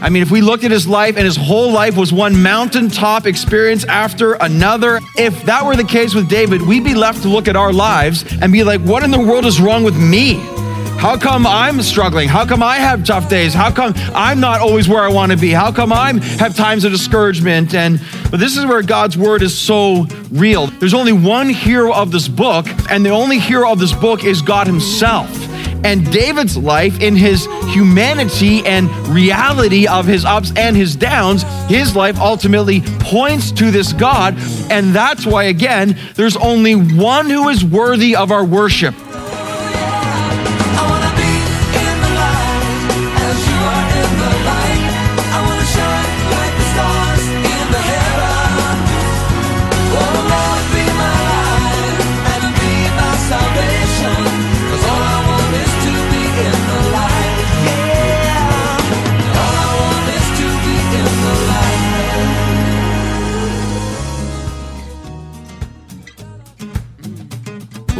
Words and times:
I 0.00 0.10
mean, 0.10 0.22
if 0.22 0.30
we 0.30 0.40
looked 0.40 0.64
at 0.64 0.70
his 0.70 0.86
life 0.86 1.16
and 1.16 1.24
his 1.24 1.36
whole 1.36 1.72
life 1.72 1.96
was 1.96 2.12
one 2.12 2.42
mountaintop 2.42 3.26
experience 3.26 3.84
after 3.84 4.34
another, 4.34 5.00
if 5.16 5.44
that 5.44 5.64
were 5.64 5.76
the 5.76 5.84
case 5.84 6.14
with 6.14 6.28
David, 6.28 6.62
we'd 6.62 6.84
be 6.84 6.94
left 6.94 7.22
to 7.22 7.28
look 7.28 7.48
at 7.48 7.56
our 7.56 7.72
lives 7.72 8.24
and 8.40 8.52
be 8.52 8.64
like, 8.64 8.80
what 8.82 9.02
in 9.02 9.10
the 9.10 9.20
world 9.20 9.46
is 9.46 9.60
wrong 9.60 9.84
with 9.84 9.96
me? 9.96 10.34
How 10.98 11.18
come 11.18 11.46
I'm 11.46 11.82
struggling? 11.82 12.28
How 12.28 12.46
come 12.46 12.62
I 12.62 12.76
have 12.76 13.04
tough 13.04 13.28
days? 13.28 13.52
How 13.52 13.70
come 13.70 13.92
I'm 14.14 14.40
not 14.40 14.60
always 14.60 14.88
where 14.88 15.02
I 15.02 15.08
want 15.08 15.32
to 15.32 15.38
be? 15.38 15.50
How 15.50 15.70
come 15.70 15.92
I 15.92 16.14
have 16.38 16.56
times 16.56 16.84
of 16.84 16.92
discouragement? 16.92 17.74
And 17.74 18.00
but 18.30 18.40
this 18.40 18.56
is 18.56 18.64
where 18.64 18.80
God's 18.80 19.18
word 19.18 19.42
is 19.42 19.56
so 19.56 20.06
real. 20.30 20.68
There's 20.68 20.94
only 20.94 21.12
one 21.12 21.50
hero 21.50 21.92
of 21.92 22.10
this 22.10 22.26
book, 22.26 22.66
and 22.90 23.04
the 23.04 23.10
only 23.10 23.38
hero 23.38 23.70
of 23.70 23.80
this 23.80 23.92
book 23.92 24.24
is 24.24 24.40
God 24.40 24.66
Himself. 24.66 25.28
And 25.84 26.10
David's 26.10 26.56
life, 26.56 27.00
in 27.00 27.14
his 27.14 27.46
humanity 27.74 28.64
and 28.66 28.88
reality 29.08 29.86
of 29.86 30.06
his 30.06 30.24
ups 30.24 30.52
and 30.56 30.74
his 30.76 30.96
downs, 30.96 31.42
his 31.68 31.94
life 31.94 32.18
ultimately 32.18 32.80
points 33.00 33.52
to 33.52 33.70
this 33.70 33.92
God. 33.92 34.34
And 34.70 34.94
that's 34.94 35.26
why, 35.26 35.44
again, 35.44 35.98
there's 36.14 36.36
only 36.36 36.74
one 36.74 37.28
who 37.28 37.50
is 37.50 37.64
worthy 37.64 38.16
of 38.16 38.32
our 38.32 38.44
worship. 38.44 38.94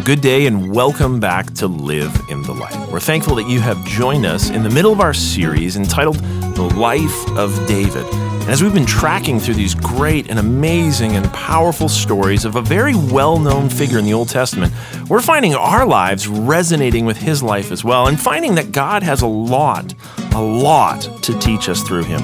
Good 0.05 0.21
day 0.21 0.45
and 0.45 0.71
welcome 0.71 1.19
back 1.19 1.47
to 1.55 1.67
Live 1.67 2.15
in 2.29 2.43
the 2.43 2.53
Light. 2.53 2.77
We're 2.91 3.01
thankful 3.01 3.37
that 3.37 3.49
you 3.49 3.59
have 3.61 3.83
joined 3.87 4.27
us 4.27 4.51
in 4.51 4.63
the 4.63 4.69
middle 4.69 4.93
of 4.93 5.01
our 5.01 5.15
series 5.15 5.77
entitled 5.77 6.17
The 6.17 6.71
Life 6.77 7.31
of 7.39 7.67
David. 7.67 8.05
And 8.13 8.51
as 8.51 8.63
we've 8.63 8.75
been 8.75 8.85
tracking 8.85 9.41
through 9.41 9.55
these 9.55 9.75
great 9.75 10.29
and 10.29 10.39
amazing 10.39 11.13
and 11.17 11.25
powerful 11.33 11.89
stories 11.89 12.45
of 12.45 12.57
a 12.57 12.61
very 12.61 12.95
well 12.95 13.39
known 13.39 13.71
figure 13.71 13.99
in 13.99 14.05
the 14.05 14.13
Old 14.13 14.29
Testament, 14.29 14.75
we're 15.09 15.23
finding 15.23 15.55
our 15.55 15.87
lives 15.87 16.29
resonating 16.29 17.07
with 17.07 17.17
his 17.17 17.43
life 17.43 17.73
as 17.73 17.83
well 17.83 18.07
and 18.07 18.21
finding 18.21 18.57
that 18.57 18.73
God 18.73 19.03
has 19.03 19.23
a 19.23 19.27
lot, 19.27 19.95
a 20.35 20.43
lot 20.43 21.01
to 21.23 21.39
teach 21.39 21.71
us 21.71 21.83
through 21.83 22.05
him. 22.05 22.21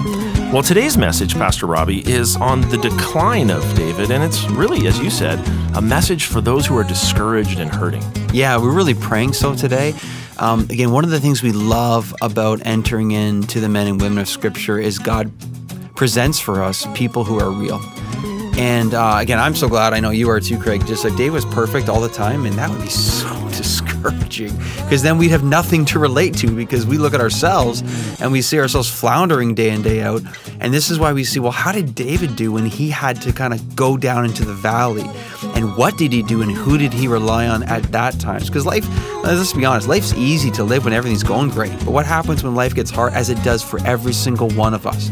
Well, 0.52 0.64
today's 0.64 0.98
message, 0.98 1.34
Pastor 1.34 1.66
Robbie, 1.66 2.00
is 2.10 2.34
on 2.34 2.62
the 2.70 2.78
decline 2.78 3.50
of 3.50 3.62
David, 3.76 4.10
and 4.10 4.24
it's 4.24 4.50
really, 4.50 4.88
as 4.88 4.98
you 4.98 5.08
said, 5.08 5.38
a 5.76 5.80
message 5.80 6.24
for 6.24 6.40
those 6.40 6.66
who 6.66 6.76
are 6.76 6.82
discouraged 6.82 7.60
and 7.60 7.72
hurting. 7.72 8.02
Yeah, 8.32 8.56
we're 8.56 8.74
really 8.74 8.94
praying 8.94 9.34
so 9.34 9.54
today. 9.54 9.94
Um, 10.38 10.62
again, 10.62 10.90
one 10.90 11.04
of 11.04 11.10
the 11.10 11.20
things 11.20 11.40
we 11.40 11.52
love 11.52 12.12
about 12.20 12.66
entering 12.66 13.12
into 13.12 13.60
the 13.60 13.68
men 13.68 13.86
and 13.86 14.00
women 14.00 14.18
of 14.18 14.28
Scripture 14.28 14.76
is 14.76 14.98
God 14.98 15.30
presents 15.94 16.40
for 16.40 16.64
us 16.64 16.84
people 16.94 17.22
who 17.22 17.38
are 17.38 17.52
real. 17.52 17.80
And 18.58 18.92
uh, 18.92 19.18
again, 19.20 19.38
I'm 19.38 19.54
so 19.54 19.68
glad 19.68 19.92
I 19.92 20.00
know 20.00 20.10
you 20.10 20.28
are 20.30 20.40
too, 20.40 20.58
Craig. 20.58 20.84
Just 20.84 21.04
like 21.04 21.16
Dave 21.16 21.32
was 21.32 21.44
perfect 21.44 21.88
all 21.88 22.00
the 22.00 22.08
time, 22.08 22.44
and 22.44 22.56
that 22.56 22.68
would 22.68 22.82
be 22.82 22.88
so 22.88 23.39
because 24.02 25.02
then 25.02 25.18
we'd 25.18 25.30
have 25.30 25.44
nothing 25.44 25.84
to 25.86 25.98
relate 25.98 26.36
to 26.36 26.54
because 26.54 26.86
we 26.86 26.98
look 26.98 27.14
at 27.14 27.20
ourselves 27.20 27.82
and 28.20 28.32
we 28.32 28.42
see 28.42 28.58
ourselves 28.58 28.88
floundering 28.88 29.54
day 29.54 29.70
in, 29.70 29.82
day 29.82 30.00
out. 30.02 30.22
And 30.60 30.74
this 30.74 30.90
is 30.90 30.98
why 30.98 31.12
we 31.12 31.24
see, 31.24 31.40
well, 31.40 31.52
how 31.52 31.72
did 31.72 31.94
David 31.94 32.36
do 32.36 32.52
when 32.52 32.66
he 32.66 32.90
had 32.90 33.20
to 33.22 33.32
kind 33.32 33.54
of 33.54 33.76
go 33.76 33.96
down 33.96 34.24
into 34.24 34.44
the 34.44 34.54
valley? 34.54 35.04
And 35.54 35.76
what 35.76 35.96
did 35.96 36.12
he 36.12 36.22
do 36.22 36.42
and 36.42 36.50
who 36.50 36.78
did 36.78 36.92
he 36.92 37.08
rely 37.08 37.46
on 37.46 37.62
at 37.64 37.82
that 37.92 38.18
time? 38.20 38.42
Because 38.42 38.66
life, 38.66 38.86
let's 39.22 39.52
be 39.52 39.64
honest, 39.64 39.88
life's 39.88 40.14
easy 40.14 40.50
to 40.52 40.64
live 40.64 40.84
when 40.84 40.92
everything's 40.92 41.22
going 41.22 41.50
great. 41.50 41.72
But 41.80 41.90
what 41.92 42.06
happens 42.06 42.42
when 42.42 42.54
life 42.54 42.74
gets 42.74 42.90
hard, 42.90 43.12
as 43.12 43.30
it 43.30 43.42
does 43.42 43.62
for 43.62 43.84
every 43.86 44.12
single 44.12 44.50
one 44.50 44.74
of 44.74 44.86
us? 44.86 45.10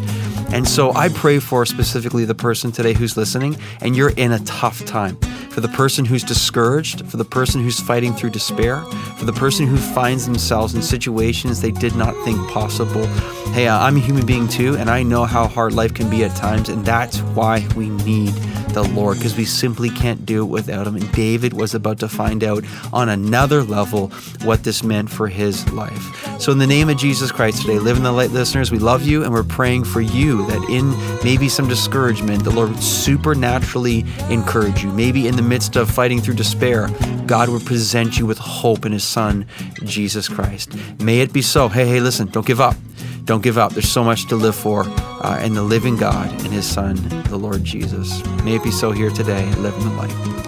And 0.50 0.66
so 0.66 0.94
I 0.94 1.10
pray 1.10 1.40
for 1.40 1.66
specifically 1.66 2.24
the 2.24 2.34
person 2.34 2.72
today 2.72 2.94
who's 2.94 3.16
listening 3.16 3.56
and 3.82 3.94
you're 3.94 4.10
in 4.10 4.32
a 4.32 4.38
tough 4.40 4.84
time. 4.86 5.18
For 5.58 5.62
the 5.62 5.76
person 5.76 6.04
who's 6.04 6.22
discouraged, 6.22 7.04
for 7.06 7.16
the 7.16 7.24
person 7.24 7.60
who's 7.60 7.80
fighting 7.80 8.12
through 8.12 8.30
despair, 8.30 8.82
for 9.16 9.24
the 9.24 9.32
person 9.32 9.66
who 9.66 9.76
finds 9.76 10.24
themselves 10.24 10.72
in 10.76 10.82
situations 10.82 11.60
they 11.60 11.72
did 11.72 11.96
not 11.96 12.14
think 12.24 12.48
possible. 12.48 13.04
Hey, 13.52 13.66
uh, 13.66 13.76
I'm 13.76 13.96
a 13.96 14.00
human 14.00 14.24
being 14.24 14.46
too, 14.46 14.76
and 14.76 14.88
I 14.88 15.02
know 15.02 15.24
how 15.24 15.48
hard 15.48 15.72
life 15.72 15.94
can 15.94 16.08
be 16.08 16.22
at 16.22 16.36
times, 16.36 16.68
and 16.68 16.86
that's 16.86 17.18
why 17.34 17.66
we 17.74 17.88
need 17.88 18.34
the 18.72 18.82
Lord, 18.82 19.16
because 19.16 19.36
we 19.36 19.44
simply 19.44 19.90
can't 19.90 20.24
do 20.24 20.42
it 20.42 20.46
without 20.46 20.86
Him. 20.86 20.94
And 20.94 21.10
David 21.12 21.54
was 21.54 21.74
about 21.74 21.98
to 22.00 22.08
find 22.08 22.44
out 22.44 22.64
on 22.92 23.08
another 23.08 23.62
level 23.62 24.08
what 24.44 24.62
this 24.62 24.84
meant 24.84 25.10
for 25.10 25.26
his 25.26 25.68
life. 25.72 26.40
So, 26.40 26.52
in 26.52 26.58
the 26.58 26.66
name 26.66 26.88
of 26.88 26.96
Jesus 26.96 27.32
Christ 27.32 27.62
today, 27.62 27.78
live 27.78 27.96
in 27.96 28.02
the 28.02 28.12
light, 28.12 28.30
listeners, 28.30 28.70
we 28.70 28.78
love 28.78 29.02
you, 29.02 29.24
and 29.24 29.32
we're 29.32 29.42
praying 29.42 29.84
for 29.84 30.00
you 30.00 30.46
that 30.46 30.68
in 30.70 30.90
maybe 31.24 31.48
some 31.48 31.66
discouragement, 31.66 32.44
the 32.44 32.50
Lord 32.50 32.70
would 32.70 32.82
supernaturally 32.82 34.04
encourage 34.30 34.84
you. 34.84 34.92
Maybe 34.92 35.26
in 35.26 35.36
the 35.36 35.42
midst 35.48 35.76
of 35.76 35.90
fighting 35.90 36.20
through 36.20 36.34
despair, 36.34 36.88
God 37.26 37.48
would 37.48 37.64
present 37.64 38.18
you 38.18 38.26
with 38.26 38.38
hope 38.38 38.84
in 38.84 38.92
His 38.92 39.04
Son, 39.04 39.46
Jesus 39.84 40.28
Christ. 40.28 40.74
May 41.00 41.20
it 41.20 41.32
be 41.32 41.42
so. 41.42 41.68
Hey, 41.68 41.86
hey, 41.86 42.00
listen, 42.00 42.28
don't 42.28 42.46
give 42.46 42.60
up. 42.60 42.76
Don't 43.24 43.42
give 43.42 43.58
up. 43.58 43.72
There's 43.72 43.90
so 43.90 44.04
much 44.04 44.26
to 44.28 44.36
live 44.36 44.54
for, 44.54 44.84
uh, 44.86 45.38
and 45.40 45.56
the 45.56 45.62
living 45.62 45.96
God 45.96 46.30
and 46.30 46.52
His 46.52 46.66
Son, 46.66 46.96
the 47.24 47.36
Lord 47.36 47.64
Jesus. 47.64 48.24
May 48.44 48.54
it 48.56 48.62
be 48.62 48.70
so 48.70 48.90
here 48.90 49.10
today. 49.10 49.44
Live 49.56 49.74
in 49.74 49.88
the 49.88 49.94
light. 49.96 50.38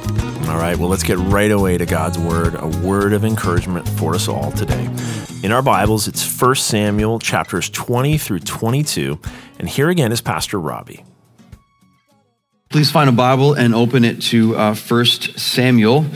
All 0.49 0.57
right, 0.57 0.77
well, 0.77 0.89
let's 0.89 1.05
get 1.05 1.17
right 1.19 1.51
away 1.51 1.79
to 1.79 1.87
God's 1.87 2.19
word, 2.19 2.57
a 2.57 2.67
word 2.85 3.13
of 3.13 3.25
encouragement 3.25 3.89
for 3.89 4.15
us 4.15 4.27
all 4.29 4.51
today. 4.53 4.89
In 5.43 5.53
our 5.53 5.63
Bibles, 5.63 6.09
it's 6.09 6.41
1 6.41 6.55
Samuel 6.57 7.19
chapters 7.19 7.71
20 7.71 8.19
through 8.19 8.41
22. 8.41 9.21
And 9.59 9.69
here 9.69 9.89
again 9.91 10.11
is 10.11 10.21
Pastor 10.21 10.59
Robbie. 10.59 11.05
Please 12.73 12.93
find 12.93 13.09
a 13.09 13.13
Bible 13.13 13.55
and 13.55 13.75
open 13.75 14.05
it 14.05 14.23
to 14.23 14.57
uh, 14.57 14.77
1 14.77 15.05
Samuel 15.05 16.07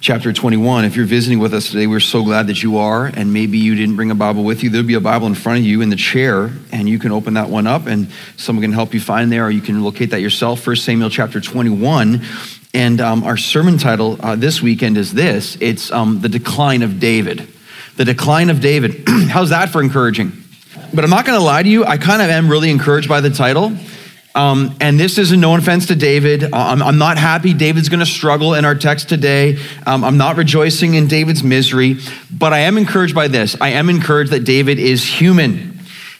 chapter 0.00 0.32
21. 0.32 0.86
If 0.86 0.96
you're 0.96 1.04
visiting 1.04 1.40
with 1.40 1.52
us 1.52 1.68
today, 1.68 1.86
we're 1.86 2.00
so 2.00 2.24
glad 2.24 2.46
that 2.46 2.62
you 2.62 2.78
are. 2.78 3.04
And 3.04 3.34
maybe 3.34 3.58
you 3.58 3.74
didn't 3.74 3.96
bring 3.96 4.10
a 4.10 4.14
Bible 4.14 4.42
with 4.42 4.62
you. 4.62 4.70
There'll 4.70 4.86
be 4.86 4.94
a 4.94 5.00
Bible 5.00 5.26
in 5.26 5.34
front 5.34 5.58
of 5.58 5.66
you 5.66 5.82
in 5.82 5.90
the 5.90 5.96
chair, 5.96 6.52
and 6.72 6.88
you 6.88 6.98
can 6.98 7.12
open 7.12 7.34
that 7.34 7.50
one 7.50 7.66
up, 7.66 7.84
and 7.84 8.10
someone 8.38 8.62
can 8.62 8.72
help 8.72 8.94
you 8.94 9.00
find 9.00 9.30
there, 9.30 9.44
or 9.44 9.50
you 9.50 9.60
can 9.60 9.84
locate 9.84 10.12
that 10.12 10.22
yourself. 10.22 10.66
1 10.66 10.76
Samuel 10.76 11.10
chapter 11.10 11.38
21. 11.38 12.22
And 12.72 12.98
um, 13.02 13.22
our 13.22 13.36
sermon 13.36 13.76
title 13.76 14.16
uh, 14.20 14.36
this 14.36 14.62
weekend 14.62 14.96
is 14.96 15.12
this 15.12 15.58
it's 15.60 15.92
um, 15.92 16.22
The 16.22 16.30
Decline 16.30 16.80
of 16.80 16.98
David. 16.98 17.46
The 17.96 18.06
Decline 18.06 18.48
of 18.48 18.62
David. 18.62 19.06
How's 19.06 19.50
that 19.50 19.68
for 19.68 19.82
encouraging? 19.82 20.32
But 20.94 21.04
I'm 21.04 21.10
not 21.10 21.26
going 21.26 21.38
to 21.38 21.44
lie 21.44 21.62
to 21.62 21.68
you, 21.68 21.84
I 21.84 21.98
kind 21.98 22.22
of 22.22 22.30
am 22.30 22.48
really 22.48 22.70
encouraged 22.70 23.10
by 23.10 23.20
the 23.20 23.28
title 23.28 23.76
um, 24.34 24.76
and 24.80 24.98
this 24.98 25.18
is 25.18 25.32
a 25.32 25.36
no 25.36 25.56
offense 25.56 25.86
to 25.86 25.96
David. 25.96 26.44
Uh, 26.44 26.48
I'm, 26.52 26.82
I'm 26.82 26.98
not 26.98 27.18
happy 27.18 27.52
David's 27.52 27.88
going 27.88 28.00
to 28.00 28.06
struggle 28.06 28.54
in 28.54 28.64
our 28.64 28.74
text 28.74 29.08
today. 29.08 29.58
Um, 29.86 30.04
I'm 30.04 30.16
not 30.16 30.36
rejoicing 30.36 30.94
in 30.94 31.08
David's 31.08 31.42
misery, 31.42 31.96
but 32.30 32.52
I 32.52 32.60
am 32.60 32.78
encouraged 32.78 33.14
by 33.14 33.28
this. 33.28 33.56
I 33.60 33.70
am 33.70 33.88
encouraged 33.88 34.30
that 34.30 34.44
David 34.44 34.78
is 34.78 35.04
human. 35.04 35.69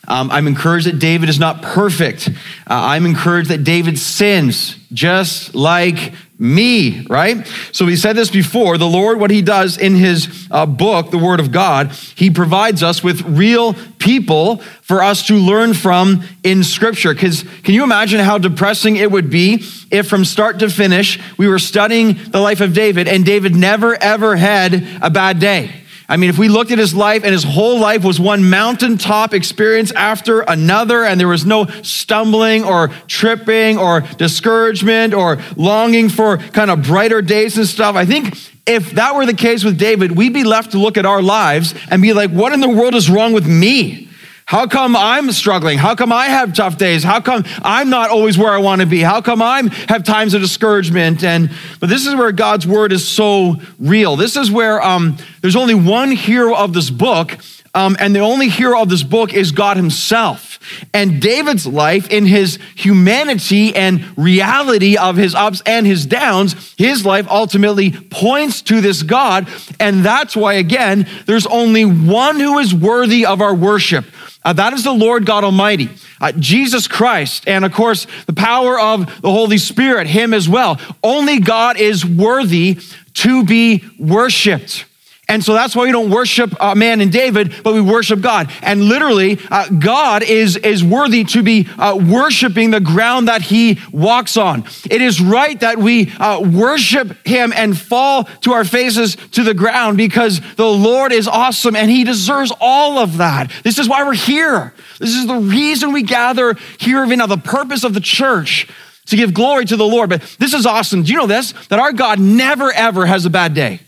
Um, 0.09 0.31
I'm 0.31 0.47
encouraged 0.47 0.87
that 0.87 0.99
David 0.99 1.29
is 1.29 1.39
not 1.39 1.63
perfect. 1.63 2.29
Uh, 2.29 2.33
I'm 2.69 3.07
encouraged 3.07 3.51
that 3.51 3.65
David 3.65 3.99
sins 3.99 4.77
just 4.93 5.55
like 5.55 6.13
me, 6.41 7.07
right? 7.07 7.47
So 7.71 7.85
we 7.85 7.97
said 7.97 8.17
this 8.17 8.31
before. 8.31 8.79
The 8.79 8.89
Lord, 8.89 9.21
what 9.21 9.31
he 9.31 9.43
does 9.43 9.77
in 9.77 9.95
his 9.95 10.49
uh, 10.51 10.65
book, 10.65 11.11
the 11.11 11.19
Word 11.19 11.39
of 11.39 11.53
God, 11.53 11.93
he 11.93 12.31
provides 12.31 12.83
us 12.83 13.05
with 13.05 13.21
real 13.23 13.75
people 13.99 14.57
for 14.81 15.03
us 15.03 15.27
to 15.27 15.35
learn 15.35 15.75
from 15.75 16.25
in 16.43 16.65
Scripture. 16.65 17.13
Because 17.13 17.45
can 17.63 17.75
you 17.75 17.85
imagine 17.85 18.21
how 18.21 18.39
depressing 18.39 18.97
it 18.97 19.13
would 19.13 19.29
be 19.29 19.63
if 19.91 20.09
from 20.09 20.25
start 20.25 20.61
to 20.61 20.71
finish 20.71 21.21
we 21.37 21.47
were 21.47 21.59
studying 21.59 22.19
the 22.31 22.41
life 22.41 22.63
of 22.63 22.73
David 22.73 23.07
and 23.07 23.25
David 23.25 23.55
never, 23.55 24.03
ever 24.03 24.35
had 24.35 24.83
a 25.03 25.11
bad 25.11 25.41
day? 25.41 25.71
I 26.11 26.17
mean, 26.17 26.29
if 26.29 26.39
we 26.39 26.49
looked 26.49 26.73
at 26.73 26.79
his 26.79 26.93
life 26.93 27.23
and 27.23 27.33
his 27.33 27.45
whole 27.45 27.79
life 27.79 28.03
was 28.03 28.19
one 28.19 28.51
mountaintop 28.51 29.33
experience 29.33 29.93
after 29.93 30.41
another, 30.41 31.05
and 31.05 31.21
there 31.21 31.29
was 31.29 31.47
no 31.47 31.67
stumbling 31.83 32.65
or 32.65 32.89
tripping 33.07 33.79
or 33.79 34.01
discouragement 34.01 35.15
or 35.15 35.41
longing 35.57 36.09
for 36.09 36.39
kind 36.39 36.69
of 36.69 36.83
brighter 36.83 37.23
days 37.23 37.57
and 37.57 37.67
stuff, 37.67 37.95
I 37.95 38.07
think 38.07 38.37
if 38.67 38.91
that 38.93 39.15
were 39.15 39.25
the 39.25 39.35
case 39.35 39.63
with 39.63 39.79
David, 39.79 40.17
we'd 40.17 40.35
be 40.35 40.43
left 40.43 40.73
to 40.73 40.79
look 40.79 40.99
at 40.99 41.07
our 41.07 41.23
lives 41.23 41.77
and 41.93 42.03
be 42.03 42.13
like, 42.13 42.31
what 42.31 42.53
in 42.53 42.59
the 42.59 42.69
world 42.69 42.97
is 42.97 43.09
wrong 43.09 43.33
with 43.33 43.47
me? 43.47 44.10
How 44.51 44.67
come 44.67 44.97
I'm 44.97 45.31
struggling? 45.31 45.79
How 45.79 45.95
come 45.95 46.13
I 46.13 46.27
have 46.27 46.53
tough 46.53 46.77
days? 46.77 47.05
How 47.05 47.21
come 47.21 47.45
I'm 47.63 47.89
not 47.89 48.11
always 48.11 48.37
where 48.37 48.51
I 48.51 48.59
want 48.59 48.81
to 48.81 48.87
be? 48.89 49.01
How 49.01 49.21
come 49.21 49.41
I 49.41 49.63
have 49.87 50.03
times 50.03 50.35
of 50.35 50.43
discouragement? 50.43 51.23
And 51.23 51.53
but 51.79 51.89
this 51.89 52.05
is 52.05 52.17
where 52.17 52.33
God's 52.33 52.67
word 52.67 52.91
is 52.91 53.07
so 53.07 53.61
real. 53.79 54.17
This 54.17 54.35
is 54.35 54.51
where 54.51 54.83
um, 54.83 55.19
there's 55.41 55.55
only 55.55 55.77
one 55.77 56.11
hero 56.11 56.57
of 56.57 56.73
this 56.73 56.91
book, 56.91 57.39
um, 57.77 57.97
and 58.01 58.13
the 58.13 58.19
only 58.19 58.49
hero 58.49 58.83
of 58.83 58.89
this 58.89 59.05
book 59.05 59.33
is 59.33 59.53
God 59.53 59.77
Himself. 59.77 60.51
And 60.93 61.23
David's 61.23 61.67
life, 61.67 62.11
in 62.11 62.27
his 62.27 62.59
humanity 62.75 63.75
and 63.75 64.05
reality 64.19 64.97
of 64.97 65.17
his 65.17 65.35
ups 65.35 65.63
and 65.65 65.87
his 65.87 66.07
downs, 66.07 66.75
his 66.77 67.07
life 67.07 67.27
ultimately 67.31 67.93
points 67.93 68.63
to 68.63 68.81
this 68.81 69.03
God. 69.03 69.49
And 69.79 70.05
that's 70.05 70.37
why, 70.37 70.55
again, 70.55 71.09
there's 71.27 71.47
only 71.47 71.85
one 71.85 72.39
who 72.39 72.59
is 72.59 72.75
worthy 72.75 73.25
of 73.25 73.41
our 73.41 73.55
worship. 73.55 74.05
Uh, 74.43 74.53
that 74.55 74.73
is 74.73 74.85
the 74.85 74.93
Lord 74.93 75.27
God 75.27 75.45
Almighty, 75.45 75.91
uh, 76.21 76.33
Jesus 76.33 76.89
Christ, 76.89 77.47
and 77.47 77.65
of 77.65 77.73
course, 77.73 78.07
the 78.27 78.33
power 78.33 78.81
of 78.81 79.21
the 79.21 79.31
Holy 79.31 79.59
Spirit, 79.59 80.07
Him 80.07 80.33
as 80.33 80.49
well. 80.49 80.81
Only 81.03 81.41
God 81.41 81.79
is 81.79 82.07
worthy 82.07 82.79
to 83.15 83.45
be 83.45 83.85
worshiped. 83.99 84.87
And 85.31 85.45
so 85.45 85.55
that's 85.55 85.77
why 85.77 85.85
we 85.85 85.93
don't 85.93 86.11
worship 86.11 86.53
a 86.59 86.75
man 86.75 87.01
in 87.01 87.09
David, 87.09 87.55
but 87.63 87.73
we 87.73 87.81
worship 87.81 88.21
God. 88.21 88.51
And 88.63 88.83
literally, 88.83 89.39
uh, 89.49 89.69
God 89.69 90.25
is, 90.25 90.57
is 90.57 90.83
worthy 90.83 91.23
to 91.27 91.45
be 91.45 91.69
uh, 91.79 91.97
worshiping 91.97 92.73
the 92.73 92.81
ground 92.81 93.29
that 93.29 93.41
he 93.41 93.79
walks 93.93 94.37
on. 94.37 94.65
It 94.91 95.01
is 95.01 95.21
right 95.21 95.59
that 95.61 95.79
we 95.79 96.11
uh, 96.19 96.41
worship 96.41 97.25
him 97.25 97.53
and 97.55 97.79
fall 97.79 98.25
to 98.41 98.55
our 98.55 98.65
faces 98.65 99.15
to 99.31 99.45
the 99.45 99.55
ground 99.55 99.97
because 99.97 100.41
the 100.57 100.67
Lord 100.67 101.13
is 101.13 101.29
awesome 101.29 101.77
and 101.77 101.89
he 101.89 102.03
deserves 102.03 102.53
all 102.61 102.99
of 102.99 103.19
that. 103.19 103.53
This 103.63 103.79
is 103.79 103.89
why 103.89 104.03
we're 104.03 104.15
here. 104.15 104.75
This 104.99 105.15
is 105.15 105.29
the 105.29 105.37
reason 105.37 105.93
we 105.93 106.03
gather 106.03 106.57
here, 106.79 107.05
even 107.05 107.21
now, 107.21 107.27
the 107.27 107.37
purpose 107.37 107.85
of 107.85 107.95
the 107.95 108.01
church 108.01 108.67
to 109.07 109.15
give 109.15 109.33
glory 109.33 109.65
to 109.67 109.77
the 109.77 109.87
Lord. 109.87 110.11
But 110.11 110.23
this 110.41 110.55
is 110.55 110.67
awesome. 110.67 111.05
Do 111.05 111.13
you 111.13 111.19
know 111.19 111.29
this? 111.29 111.53
That 111.69 111.79
our 111.79 111.93
God 111.93 112.19
never, 112.19 112.73
ever 112.73 113.07
has 113.07 113.27
a 113.27 113.31
bad 113.31 113.55
day. 113.55 113.79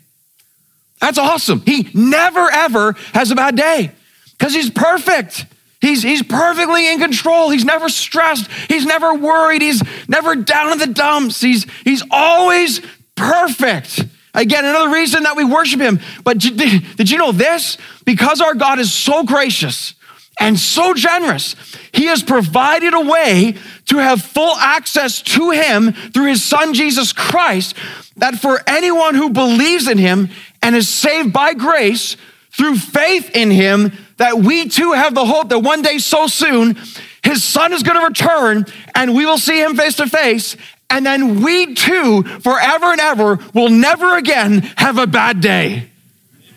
That's 1.02 1.18
awesome. 1.18 1.62
He 1.66 1.90
never, 1.94 2.48
ever 2.48 2.92
has 3.12 3.32
a 3.32 3.34
bad 3.34 3.56
day 3.56 3.90
because 4.38 4.54
he's 4.54 4.70
perfect. 4.70 5.46
He's, 5.80 6.00
he's 6.00 6.22
perfectly 6.22 6.92
in 6.92 7.00
control. 7.00 7.50
He's 7.50 7.64
never 7.64 7.88
stressed. 7.88 8.48
He's 8.68 8.86
never 8.86 9.12
worried. 9.12 9.62
He's 9.62 9.82
never 10.08 10.36
down 10.36 10.70
in 10.70 10.78
the 10.78 10.86
dumps. 10.86 11.40
He's, 11.40 11.66
he's 11.82 12.04
always 12.08 12.80
perfect. 13.16 14.04
Again, 14.32 14.64
another 14.64 14.90
reason 14.90 15.24
that 15.24 15.36
we 15.36 15.44
worship 15.44 15.80
him. 15.80 15.98
But 16.22 16.38
did, 16.38 16.56
did 16.96 17.10
you 17.10 17.18
know 17.18 17.32
this? 17.32 17.78
Because 18.04 18.40
our 18.40 18.54
God 18.54 18.78
is 18.78 18.92
so 18.92 19.24
gracious 19.24 19.94
and 20.38 20.56
so 20.56 20.94
generous, 20.94 21.56
he 21.92 22.06
has 22.06 22.22
provided 22.22 22.94
a 22.94 23.00
way 23.00 23.56
to 23.86 23.98
have 23.98 24.22
full 24.22 24.54
access 24.54 25.20
to 25.20 25.50
him 25.50 25.92
through 25.92 26.26
his 26.26 26.44
son 26.44 26.74
Jesus 26.74 27.12
Christ, 27.12 27.74
that 28.18 28.36
for 28.36 28.60
anyone 28.68 29.16
who 29.16 29.30
believes 29.30 29.88
in 29.88 29.98
him 29.98 30.30
and 30.62 30.76
is 30.76 30.88
saved 30.88 31.32
by 31.32 31.54
grace 31.54 32.16
through 32.50 32.76
faith 32.76 33.34
in 33.34 33.50
him, 33.50 33.92
that 34.18 34.38
we 34.38 34.68
too 34.68 34.92
have 34.92 35.14
the 35.14 35.24
hope 35.24 35.48
that 35.48 35.58
one 35.58 35.82
day 35.82 35.98
so 35.98 36.26
soon 36.26 36.78
his 37.22 37.42
son 37.42 37.72
is 37.72 37.82
going 37.82 37.98
to 37.98 38.06
return 38.06 38.66
and 38.94 39.14
we 39.14 39.24
will 39.26 39.38
see 39.38 39.60
him 39.60 39.76
face 39.76 39.96
to 39.96 40.06
face. 40.06 40.56
And 40.90 41.06
then 41.06 41.42
we 41.42 41.74
too, 41.74 42.22
forever 42.22 42.86
and 42.86 43.00
ever, 43.00 43.38
will 43.54 43.70
never 43.70 44.16
again 44.16 44.60
have 44.76 44.98
a 44.98 45.06
bad 45.06 45.40
day. 45.40 45.88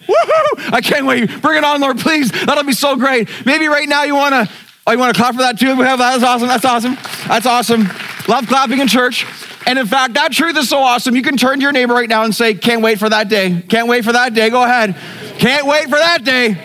Woohoo! 0.08 0.74
I 0.74 0.82
can't 0.82 1.06
wait. 1.06 1.42
Bring 1.42 1.58
it 1.58 1.64
on, 1.64 1.82
Lord, 1.82 2.00
please. 2.00 2.32
That'll 2.32 2.64
be 2.64 2.74
so 2.74 2.96
great. 2.96 3.30
Maybe 3.46 3.68
right 3.68 3.88
now 3.88 4.04
you 4.04 4.16
want 4.16 4.34
to, 4.34 4.54
oh, 4.86 4.92
you 4.92 5.00
want 5.00 5.16
to 5.16 5.22
clap 5.22 5.36
for 5.36 5.42
that 5.42 5.58
too? 5.58 5.76
We 5.76 5.86
have 5.86 6.00
that. 6.00 6.20
That's 6.20 6.24
awesome. 6.24 6.48
That's 6.48 6.66
awesome. 6.66 6.96
That's 7.28 7.46
awesome. 7.46 7.88
Love 8.28 8.48
clapping 8.48 8.80
in 8.80 8.88
church. 8.88 9.26
And 9.68 9.78
in 9.78 9.88
fact, 9.88 10.16
that 10.16 10.32
truth 10.32 10.58
is 10.58 10.70
so 10.70 10.80
awesome. 10.80 11.16
You 11.16 11.22
can 11.22 11.38
turn 11.38 11.60
to 11.60 11.64
your 11.64 11.72
neighbor 11.72 11.94
right 11.94 12.10
now 12.10 12.24
and 12.24 12.34
say, 12.34 12.54
Can't 12.54 12.82
wait 12.82 13.00
for 13.00 13.10
that 13.10 13.30
day. 13.30 13.64
Can't 13.68 13.88
wait 13.88 14.04
for 14.04 14.14
that 14.14 14.34
day. 14.34 14.50
Go 14.50 14.64
ahead. 14.64 14.96
Can't 15.38 15.66
wait 15.66 15.84
for 15.84 15.98
that 15.98 16.24
day. 16.24 16.58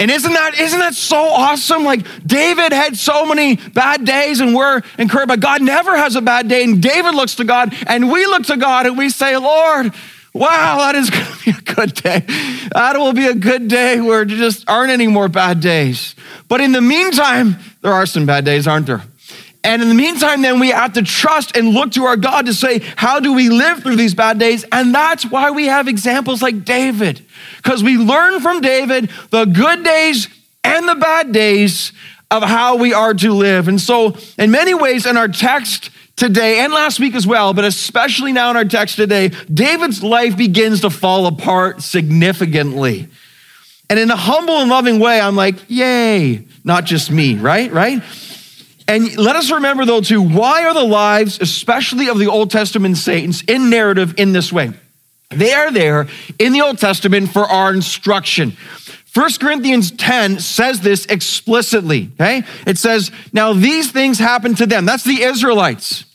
And 0.00 0.10
isn't 0.10 0.32
that, 0.32 0.58
isn't 0.58 0.78
that 0.78 0.94
so 0.94 1.16
awesome? 1.16 1.84
Like 1.84 2.06
David 2.24 2.72
had 2.72 2.96
so 2.96 3.26
many 3.26 3.56
bad 3.56 4.04
days 4.04 4.38
and 4.40 4.54
we're 4.54 4.82
encouraged, 4.96 5.28
but 5.28 5.40
God 5.40 5.60
never 5.60 5.96
has 5.96 6.14
a 6.14 6.20
bad 6.20 6.48
day. 6.48 6.62
And 6.62 6.80
David 6.80 7.14
looks 7.14 7.36
to 7.36 7.44
God 7.44 7.74
and 7.86 8.10
we 8.10 8.24
look 8.26 8.44
to 8.44 8.56
God 8.56 8.86
and 8.86 8.96
we 8.96 9.10
say, 9.10 9.36
Lord, 9.36 9.92
wow, 10.32 10.78
that 10.78 10.94
is 10.94 11.10
going 11.10 11.24
to 11.24 11.44
be 11.44 11.50
a 11.50 11.74
good 11.74 11.94
day. 11.94 12.20
That 12.72 12.96
will 12.96 13.12
be 13.12 13.26
a 13.26 13.34
good 13.34 13.66
day 13.66 14.00
where 14.00 14.24
there 14.24 14.36
just 14.36 14.68
aren't 14.70 14.92
any 14.92 15.08
more 15.08 15.28
bad 15.28 15.60
days. 15.60 16.14
But 16.46 16.60
in 16.60 16.70
the 16.70 16.80
meantime, 16.80 17.56
there 17.82 17.92
are 17.92 18.06
some 18.06 18.24
bad 18.24 18.44
days, 18.44 18.68
aren't 18.68 18.86
there? 18.86 19.02
And 19.68 19.82
in 19.82 19.90
the 19.90 19.94
meantime, 19.94 20.40
then 20.40 20.60
we 20.60 20.70
have 20.70 20.94
to 20.94 21.02
trust 21.02 21.54
and 21.54 21.68
look 21.74 21.92
to 21.92 22.04
our 22.04 22.16
God 22.16 22.46
to 22.46 22.54
say, 22.54 22.78
how 22.96 23.20
do 23.20 23.34
we 23.34 23.50
live 23.50 23.82
through 23.82 23.96
these 23.96 24.14
bad 24.14 24.38
days? 24.38 24.64
And 24.72 24.94
that's 24.94 25.26
why 25.26 25.50
we 25.50 25.66
have 25.66 25.88
examples 25.88 26.40
like 26.40 26.64
David, 26.64 27.22
because 27.58 27.84
we 27.84 27.98
learn 27.98 28.40
from 28.40 28.62
David 28.62 29.10
the 29.28 29.44
good 29.44 29.84
days 29.84 30.26
and 30.64 30.88
the 30.88 30.94
bad 30.94 31.32
days 31.32 31.92
of 32.30 32.42
how 32.42 32.76
we 32.76 32.94
are 32.94 33.12
to 33.12 33.34
live. 33.34 33.68
And 33.68 33.78
so, 33.78 34.16
in 34.38 34.50
many 34.50 34.72
ways, 34.72 35.04
in 35.04 35.18
our 35.18 35.28
text 35.28 35.90
today 36.16 36.60
and 36.60 36.72
last 36.72 36.98
week 36.98 37.14
as 37.14 37.26
well, 37.26 37.52
but 37.52 37.66
especially 37.66 38.32
now 38.32 38.50
in 38.50 38.56
our 38.56 38.64
text 38.64 38.96
today, 38.96 39.28
David's 39.52 40.02
life 40.02 40.34
begins 40.34 40.80
to 40.80 40.88
fall 40.88 41.26
apart 41.26 41.82
significantly. 41.82 43.06
And 43.90 43.98
in 43.98 44.10
a 44.10 44.16
humble 44.16 44.60
and 44.60 44.70
loving 44.70 44.98
way, 44.98 45.20
I'm 45.20 45.36
like, 45.36 45.56
yay, 45.68 46.46
not 46.64 46.86
just 46.86 47.10
me, 47.10 47.34
right? 47.34 47.70
Right? 47.70 48.02
And 48.88 49.18
let 49.18 49.36
us 49.36 49.50
remember, 49.50 49.84
though, 49.84 50.00
too, 50.00 50.22
why 50.22 50.64
are 50.64 50.72
the 50.72 50.82
lives, 50.82 51.38
especially 51.42 52.08
of 52.08 52.18
the 52.18 52.26
Old 52.26 52.50
Testament 52.50 52.96
saints, 52.96 53.42
in 53.42 53.68
narrative 53.68 54.14
in 54.16 54.32
this 54.32 54.50
way? 54.50 54.72
They 55.28 55.52
are 55.52 55.70
there 55.70 56.08
in 56.38 56.54
the 56.54 56.62
Old 56.62 56.78
Testament 56.78 57.30
for 57.30 57.42
our 57.42 57.72
instruction. 57.72 58.56
1 59.12 59.30
Corinthians 59.40 59.90
10 59.90 60.40
says 60.40 60.80
this 60.80 61.04
explicitly, 61.06 62.10
okay? 62.14 62.44
It 62.66 62.78
says, 62.78 63.10
Now 63.32 63.52
these 63.52 63.92
things 63.92 64.18
happened 64.18 64.56
to 64.58 64.66
them. 64.66 64.86
That's 64.86 65.04
the 65.04 65.22
Israelites. 65.22 66.06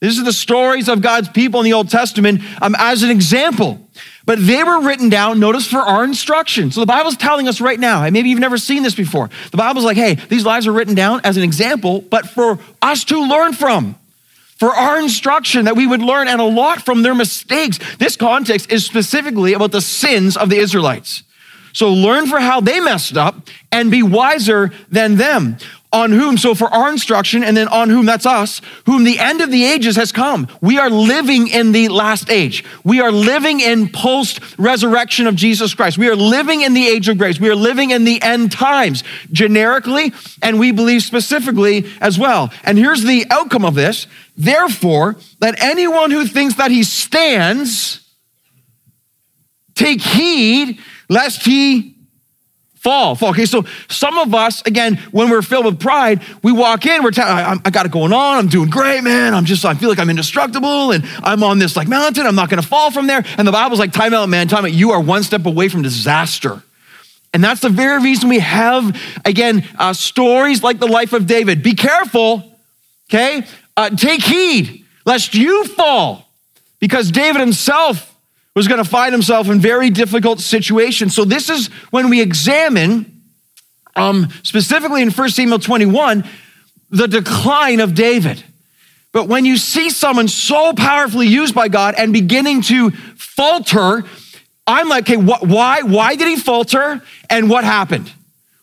These 0.00 0.18
are 0.18 0.24
the 0.24 0.32
stories 0.32 0.88
of 0.88 1.00
God's 1.00 1.28
people 1.28 1.60
in 1.60 1.64
the 1.64 1.72
Old 1.72 1.90
Testament 1.90 2.40
um, 2.60 2.74
as 2.78 3.04
an 3.04 3.10
example. 3.10 3.85
But 4.26 4.44
they 4.44 4.64
were 4.64 4.80
written 4.80 5.08
down, 5.08 5.38
notice, 5.38 5.68
for 5.68 5.78
our 5.78 6.02
instruction. 6.02 6.72
So 6.72 6.80
the 6.80 6.86
Bible's 6.86 7.16
telling 7.16 7.46
us 7.46 7.60
right 7.60 7.78
now, 7.78 8.02
and 8.02 8.12
maybe 8.12 8.28
you've 8.28 8.40
never 8.40 8.58
seen 8.58 8.82
this 8.82 8.94
before. 8.94 9.30
The 9.52 9.56
Bible's 9.56 9.84
like, 9.84 9.96
hey, 9.96 10.14
these 10.14 10.44
lives 10.44 10.66
are 10.66 10.72
written 10.72 10.96
down 10.96 11.20
as 11.22 11.36
an 11.36 11.44
example, 11.44 12.00
but 12.00 12.28
for 12.28 12.58
us 12.82 13.04
to 13.04 13.20
learn 13.20 13.52
from, 13.52 13.94
for 14.56 14.70
our 14.70 14.98
instruction 14.98 15.66
that 15.66 15.76
we 15.76 15.86
would 15.86 16.02
learn 16.02 16.26
and 16.26 16.40
a 16.40 16.44
lot 16.44 16.82
from 16.82 17.02
their 17.02 17.14
mistakes. 17.14 17.78
This 17.98 18.16
context 18.16 18.70
is 18.70 18.84
specifically 18.84 19.52
about 19.52 19.70
the 19.70 19.80
sins 19.80 20.36
of 20.36 20.50
the 20.50 20.56
Israelites. 20.56 21.22
So 21.72 21.92
learn 21.92 22.26
for 22.26 22.40
how 22.40 22.60
they 22.60 22.80
messed 22.80 23.16
up 23.18 23.48
and 23.70 23.90
be 23.90 24.02
wiser 24.02 24.72
than 24.88 25.16
them 25.16 25.58
on 25.92 26.12
whom, 26.12 26.36
so 26.36 26.54
for 26.54 26.68
our 26.68 26.90
instruction, 26.90 27.44
and 27.44 27.56
then 27.56 27.68
on 27.68 27.88
whom, 27.88 28.06
that's 28.06 28.26
us, 28.26 28.60
whom 28.86 29.04
the 29.04 29.18
end 29.18 29.40
of 29.40 29.50
the 29.50 29.64
ages 29.64 29.96
has 29.96 30.12
come. 30.12 30.48
We 30.60 30.78
are 30.78 30.90
living 30.90 31.48
in 31.48 31.72
the 31.72 31.88
last 31.88 32.30
age. 32.30 32.64
We 32.84 33.00
are 33.00 33.12
living 33.12 33.60
in 33.60 33.88
post 33.88 34.40
resurrection 34.58 35.26
of 35.26 35.36
Jesus 35.36 35.74
Christ. 35.74 35.96
We 35.96 36.08
are 36.08 36.16
living 36.16 36.62
in 36.62 36.74
the 36.74 36.86
age 36.86 37.08
of 37.08 37.18
grace. 37.18 37.40
We 37.40 37.48
are 37.48 37.54
living 37.56 37.90
in 37.90 38.04
the 38.04 38.20
end 38.20 38.52
times, 38.52 39.04
generically, 39.32 40.12
and 40.42 40.58
we 40.58 40.72
believe 40.72 41.02
specifically 41.02 41.86
as 42.00 42.18
well. 42.18 42.52
And 42.64 42.76
here's 42.76 43.02
the 43.02 43.26
outcome 43.30 43.64
of 43.64 43.74
this. 43.74 44.06
Therefore, 44.36 45.16
let 45.40 45.62
anyone 45.62 46.10
who 46.10 46.26
thinks 46.26 46.56
that 46.56 46.70
he 46.70 46.82
stands 46.82 48.00
take 49.74 50.00
heed 50.00 50.78
lest 51.08 51.44
he 51.44 51.95
fall, 52.86 53.16
fall. 53.16 53.30
Okay, 53.30 53.46
so 53.46 53.64
some 53.88 54.16
of 54.16 54.32
us, 54.32 54.62
again, 54.64 54.96
when 55.10 55.28
we're 55.28 55.42
filled 55.42 55.64
with 55.64 55.80
pride, 55.80 56.22
we 56.44 56.52
walk 56.52 56.86
in, 56.86 57.02
we're 57.02 57.10
telling, 57.10 57.36
I, 57.36 57.56
I 57.64 57.70
got 57.70 57.84
it 57.84 57.90
going 57.90 58.12
on, 58.12 58.38
I'm 58.38 58.46
doing 58.46 58.70
great, 58.70 59.02
man. 59.02 59.34
I'm 59.34 59.44
just, 59.44 59.64
I 59.64 59.74
feel 59.74 59.88
like 59.88 59.98
I'm 59.98 60.08
indestructible 60.08 60.92
and 60.92 61.04
I'm 61.24 61.42
on 61.42 61.58
this 61.58 61.74
like 61.74 61.88
mountain, 61.88 62.26
I'm 62.26 62.36
not 62.36 62.48
gonna 62.48 62.62
fall 62.62 62.92
from 62.92 63.08
there. 63.08 63.24
And 63.38 63.48
the 63.48 63.50
Bible's 63.50 63.80
like, 63.80 63.92
time 63.92 64.14
out, 64.14 64.28
man, 64.28 64.46
time 64.46 64.64
out. 64.64 64.72
You 64.72 64.92
are 64.92 65.00
one 65.00 65.24
step 65.24 65.46
away 65.46 65.68
from 65.68 65.82
disaster. 65.82 66.62
And 67.34 67.42
that's 67.42 67.60
the 67.60 67.70
very 67.70 68.00
reason 68.00 68.28
we 68.28 68.38
have, 68.38 68.96
again, 69.24 69.66
uh, 69.80 69.92
stories 69.92 70.62
like 70.62 70.78
the 70.78 70.86
life 70.86 71.12
of 71.12 71.26
David. 71.26 71.64
Be 71.64 71.74
careful, 71.74 72.56
okay? 73.10 73.44
Uh, 73.76 73.90
take 73.90 74.22
heed 74.22 74.84
lest 75.04 75.34
you 75.34 75.64
fall, 75.64 76.28
because 76.78 77.10
David 77.10 77.40
himself 77.40 78.15
was 78.56 78.66
going 78.66 78.82
to 78.82 78.88
find 78.88 79.12
himself 79.12 79.48
in 79.48 79.60
very 79.60 79.90
difficult 79.90 80.40
situations. 80.40 81.14
So 81.14 81.24
this 81.24 81.50
is 81.50 81.68
when 81.90 82.08
we 82.08 82.22
examine, 82.22 83.22
um, 83.94 84.28
specifically 84.42 85.02
in 85.02 85.10
1 85.10 85.28
Samuel 85.28 85.58
21, 85.58 86.24
the 86.90 87.06
decline 87.06 87.80
of 87.80 87.94
David. 87.94 88.42
But 89.12 89.28
when 89.28 89.44
you 89.44 89.58
see 89.58 89.90
someone 89.90 90.26
so 90.28 90.72
powerfully 90.72 91.26
used 91.26 91.54
by 91.54 91.68
God 91.68 91.94
and 91.96 92.12
beginning 92.12 92.62
to 92.62 92.90
falter, 92.90 94.04
I'm 94.66 94.88
like, 94.88 95.04
okay, 95.04 95.16
what, 95.18 95.46
why? 95.46 95.82
Why 95.82 96.16
did 96.16 96.26
he 96.26 96.36
falter? 96.36 97.02
And 97.28 97.50
what 97.50 97.64
happened? 97.64 98.10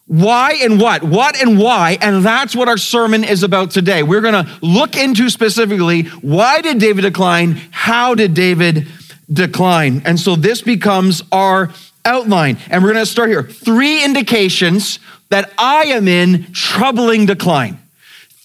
Why 0.05 0.59
and 0.62 0.79
what? 0.79 1.01
What 1.03 1.41
and 1.41 1.57
why? 1.57 1.97
And 2.01 2.25
that's 2.25 2.55
what 2.55 2.67
our 2.67 2.77
sermon 2.77 3.23
is 3.23 3.41
about 3.41 3.71
today. 3.71 4.03
We're 4.03 4.21
going 4.21 4.45
to 4.45 4.51
look 4.62 4.97
into 4.97 5.29
specifically 5.29 6.03
why 6.03 6.62
did 6.62 6.79
David 6.79 7.03
decline? 7.03 7.62
How 7.71 8.13
did 8.13 8.33
David 8.33 8.88
decline. 9.33 10.03
And 10.05 10.19
so 10.19 10.35
this 10.35 10.61
becomes 10.61 11.23
our 11.31 11.71
outline. 12.05 12.57
And 12.69 12.83
we're 12.83 12.93
going 12.93 13.05
to 13.05 13.11
start 13.11 13.29
here. 13.29 13.43
Three 13.43 14.03
indications, 14.03 14.99
that 15.33 15.51
I 15.57 15.85
am 15.85 16.07
in 16.07 16.53
troubling 16.53 17.25
decline. 17.25 17.79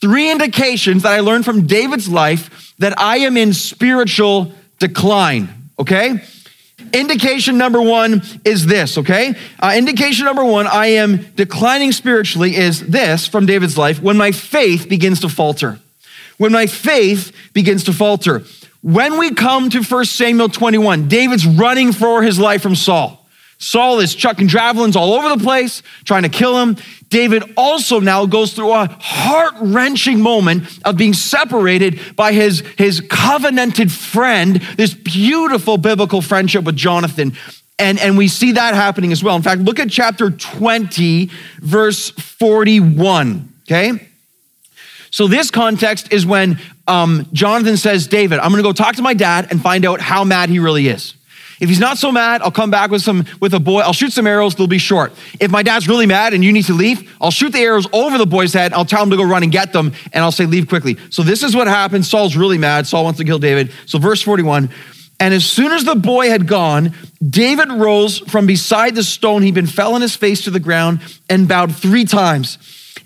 Three 0.01 0.31
indications 0.31 1.03
that 1.03 1.13
I 1.13 1.21
learned 1.21 1.45
from 1.45 1.67
David's 1.67 2.09
life 2.09 2.73
that 2.79 2.99
I 2.99 3.19
am 3.19 3.37
in 3.37 3.53
spiritual 3.53 4.55
decline, 4.79 5.51
okay? 5.79 6.25
Indication 6.95 7.59
number 7.59 7.83
one 7.83 8.23
is 8.43 8.65
this, 8.65 8.97
okay? 8.97 9.35
Uh, 9.61 9.75
indication 9.77 10.25
number 10.25 10.43
one, 10.43 10.67
I 10.67 10.87
am 10.87 11.27
declining 11.37 11.93
spiritually, 11.93 12.57
is 12.57 12.87
this 12.87 13.27
from 13.27 13.45
David's 13.45 13.77
life 13.77 14.01
when 14.01 14.17
my 14.17 14.33
faith 14.33 14.89
begins 14.89 15.21
to 15.21 15.29
falter. 15.29 15.81
When 16.39 16.53
my 16.53 16.67
faith 16.67 17.37
begins 17.53 17.85
to 17.85 17.93
falter. 17.93 18.45
When 18.83 19.19
we 19.19 19.35
come 19.35 19.71
to 19.71 19.83
1 19.83 20.05
Samuel 20.05 20.49
21, 20.49 21.09
David's 21.09 21.47
running 21.47 21.93
for 21.93 22.23
his 22.23 22.39
life 22.39 22.63
from 22.63 22.77
Saul. 22.77 23.27
Saul 23.59 23.99
is 23.99 24.15
chucking 24.15 24.47
javelins 24.47 24.95
all 24.95 25.15
over 25.15 25.37
the 25.37 25.43
place, 25.43 25.83
trying 26.05 26.23
to 26.23 26.29
kill 26.29 26.63
him. 26.63 26.77
David 27.09 27.43
also 27.57 27.99
now 27.99 28.25
goes 28.25 28.53
through 28.53 28.73
a 28.73 28.87
heart 29.01 29.55
wrenching 29.61 30.21
moment 30.21 30.79
of 30.85 30.97
being 30.97 31.13
separated 31.13 32.15
by 32.15 32.33
his, 32.33 32.61
his 32.77 33.01
covenanted 33.11 33.91
friend, 33.91 34.57
this 34.77 34.95
beautiful 34.95 35.77
biblical 35.77 36.23
friendship 36.23 36.63
with 36.63 36.77
Jonathan. 36.77 37.33
And, 37.81 37.99
and 37.99 38.17
we 38.17 38.29
see 38.29 38.53
that 38.53 38.75
happening 38.75 39.11
as 39.11 39.25
well. 39.25 39.35
In 39.35 39.43
fact, 39.43 39.63
look 39.63 39.81
at 39.81 39.91
chapter 39.91 40.31
20, 40.31 41.31
verse 41.61 42.11
41. 42.11 43.53
Okay? 43.63 44.08
So, 45.11 45.27
this 45.27 45.51
context 45.51 46.13
is 46.13 46.27
when 46.27 46.59
um, 46.87 47.27
Jonathan 47.33 47.77
says, 47.77 48.07
David, 48.07 48.39
I'm 48.39 48.51
going 48.51 48.63
to 48.63 48.69
go 48.69 48.73
talk 48.73 48.97
to 48.97 49.03
my 49.03 49.15
dad 49.15 49.49
and 49.51 49.61
find 49.61 49.85
out 49.85 50.01
how 50.01 50.25
mad 50.25 50.49
he 50.49 50.59
really 50.59 50.89
is. 50.89 51.15
If 51.61 51.69
he's 51.69 51.81
not 51.81 51.99
so 51.99 52.13
mad, 52.13 52.41
I'll 52.43 52.53
come 52.53 52.71
back 52.71 52.91
with 52.91 53.03
some 53.03 53.25
with 53.41 53.53
a 53.53 53.59
boy. 53.59 53.81
I'll 53.81 53.93
shoot 53.93 54.13
some 54.13 54.27
arrows, 54.27 54.55
they'll 54.55 54.69
be 54.69 54.79
short. 54.79 55.13
If 55.41 55.51
my 55.51 55.63
dad's 55.63 55.89
really 55.89 56.07
mad 56.07 56.33
and 56.33 56.45
you 56.45 56.53
need 56.53 56.67
to 56.67 56.73
leave, 56.73 57.17
I'll 57.21 57.33
shoot 57.33 57.53
the 57.53 57.59
arrows 57.59 57.87
over 57.93 58.17
the 58.17 58.27
boy's 58.27 58.53
head. 58.53 58.73
I'll 58.73 58.85
tell 58.85 59.03
him 59.03 59.11
to 59.11 59.17
go 59.17 59.25
run 59.25 59.43
and 59.43 59.51
get 59.51 59.73
them, 59.73 59.93
and 60.13 60.23
I'll 60.23 60.33
say, 60.33 60.47
leave 60.47 60.69
quickly. 60.69 60.97
So 61.11 61.23
this 61.23 61.43
is 61.43 61.57
what 61.57 61.67
happens. 61.67 62.09
Saul's 62.09 62.37
really 62.37 62.59
mad. 62.59 62.87
Saul 62.87 63.05
wants 63.05 63.19
to 63.19 63.25
kill 63.25 63.41
David. 63.41 63.73
So 63.87 63.99
verse 63.99 64.23
41. 64.23 64.71
And 65.21 65.35
as 65.35 65.45
soon 65.45 65.73
as 65.73 65.85
the 65.85 65.97
boy 65.97 66.29
had 66.29 66.47
gone, 66.47 66.95
David 67.29 67.73
rose 67.73 68.19
from 68.19 68.47
beside 68.47 68.95
the 68.95 69.03
stone 69.03 69.43
he'd 69.43 69.55
been, 69.55 69.67
fell 69.67 69.95
on 69.95 70.01
his 70.01 70.15
face 70.15 70.45
to 70.45 70.51
the 70.51 70.61
ground, 70.61 71.01
and 71.29 71.49
bowed 71.49 71.75
three 71.75 72.05
times. 72.05 72.59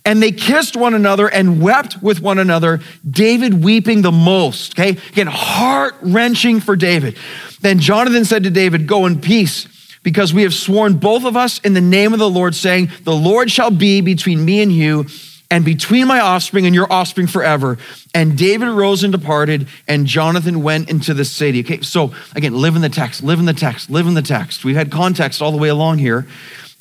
And 0.05 0.21
they 0.23 0.33
kissed 0.33 0.77
one 0.77 0.95
another 0.95 1.29
and 1.29 1.63
wept 1.63 2.03
with 2.03 2.21
one 2.21 2.39
another, 2.39 2.81
David 3.09 3.63
weeping 3.63 4.03
the 4.03 4.13
most. 4.13 4.79
Okay? 4.79 4.99
Again, 5.11 5.29
heart 5.29 5.95
wrenching 6.03 6.61
for 6.61 6.75
David. 6.75 7.17
Then 7.61 7.79
Jonathan 7.79 8.25
said 8.25 8.43
to 8.45 8.51
David, 8.51 8.87
Go 8.89 9.07
in 9.07 9.21
peace, 9.21 9.69
because 10.03 10.35
we 10.35 10.43
have 10.43 10.55
sworn 10.55 10.95
both 10.95 11.25
of 11.25 11.37
us 11.37 11.61
in 11.61 11.75
the 11.75 11.81
name 11.81 12.13
of 12.13 12.19
the 12.19 12.29
Lord, 12.29 12.55
saying, 12.55 12.91
The 13.05 13.15
Lord 13.15 13.51
shall 13.51 13.71
be 13.71 14.01
between 14.01 14.45
me 14.45 14.61
and 14.61 14.73
you, 14.73 15.07
and 15.53 15.65
between 15.65 16.09
my 16.09 16.19
offspring 16.19 16.67
and 16.67 16.75
your 16.75 16.91
offspring 16.91 17.27
forever. 17.27 17.79
And 18.15 18.37
David 18.37 18.69
rose 18.69 19.05
and 19.05 19.13
departed, 19.13 19.69
and 19.87 20.07
Jonathan 20.07 20.63
went 20.63 20.91
into 20.91 21.15
the 21.15 21.27
city. 21.27 21.61
Okay, 21.61 21.83
so 21.83 22.13
again, 22.35 22.55
live 22.55 22.75
in 22.75 22.83
the 22.83 22.89
text, 22.89 23.23
live 23.23 23.39
in 23.39 23.45
the 23.45 23.53
text, 23.53 23.91
live 23.91 24.07
in 24.07 24.15
the 24.15 24.23
text. 24.23 24.65
We've 24.65 24.75
had 24.75 24.91
context 24.91 25.43
all 25.43 25.53
the 25.53 25.59
way 25.59 25.69
along 25.69 25.99
here. 25.99 26.27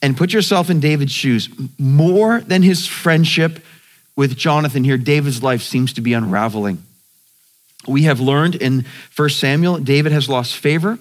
And 0.02 0.18
put 0.18 0.34
yourself 0.34 0.70
in 0.70 0.80
David's 0.80 1.12
shoes. 1.12 1.50
More 1.78 2.42
than 2.42 2.64
his 2.64 2.88
friendship 2.88 3.64
with 4.16 4.38
Jonathan 4.38 4.84
here, 4.84 4.98
David's 4.98 5.44
life 5.44 5.62
seems 5.62 5.94
to 5.94 6.02
be 6.02 6.14
unraveling 6.14 6.84
we 7.88 8.04
have 8.04 8.20
learned 8.20 8.56
in 8.56 8.86
1 9.16 9.30
Samuel, 9.30 9.80
David 9.80 10.12
has 10.12 10.30
lost 10.30 10.56
favor. 10.56 11.00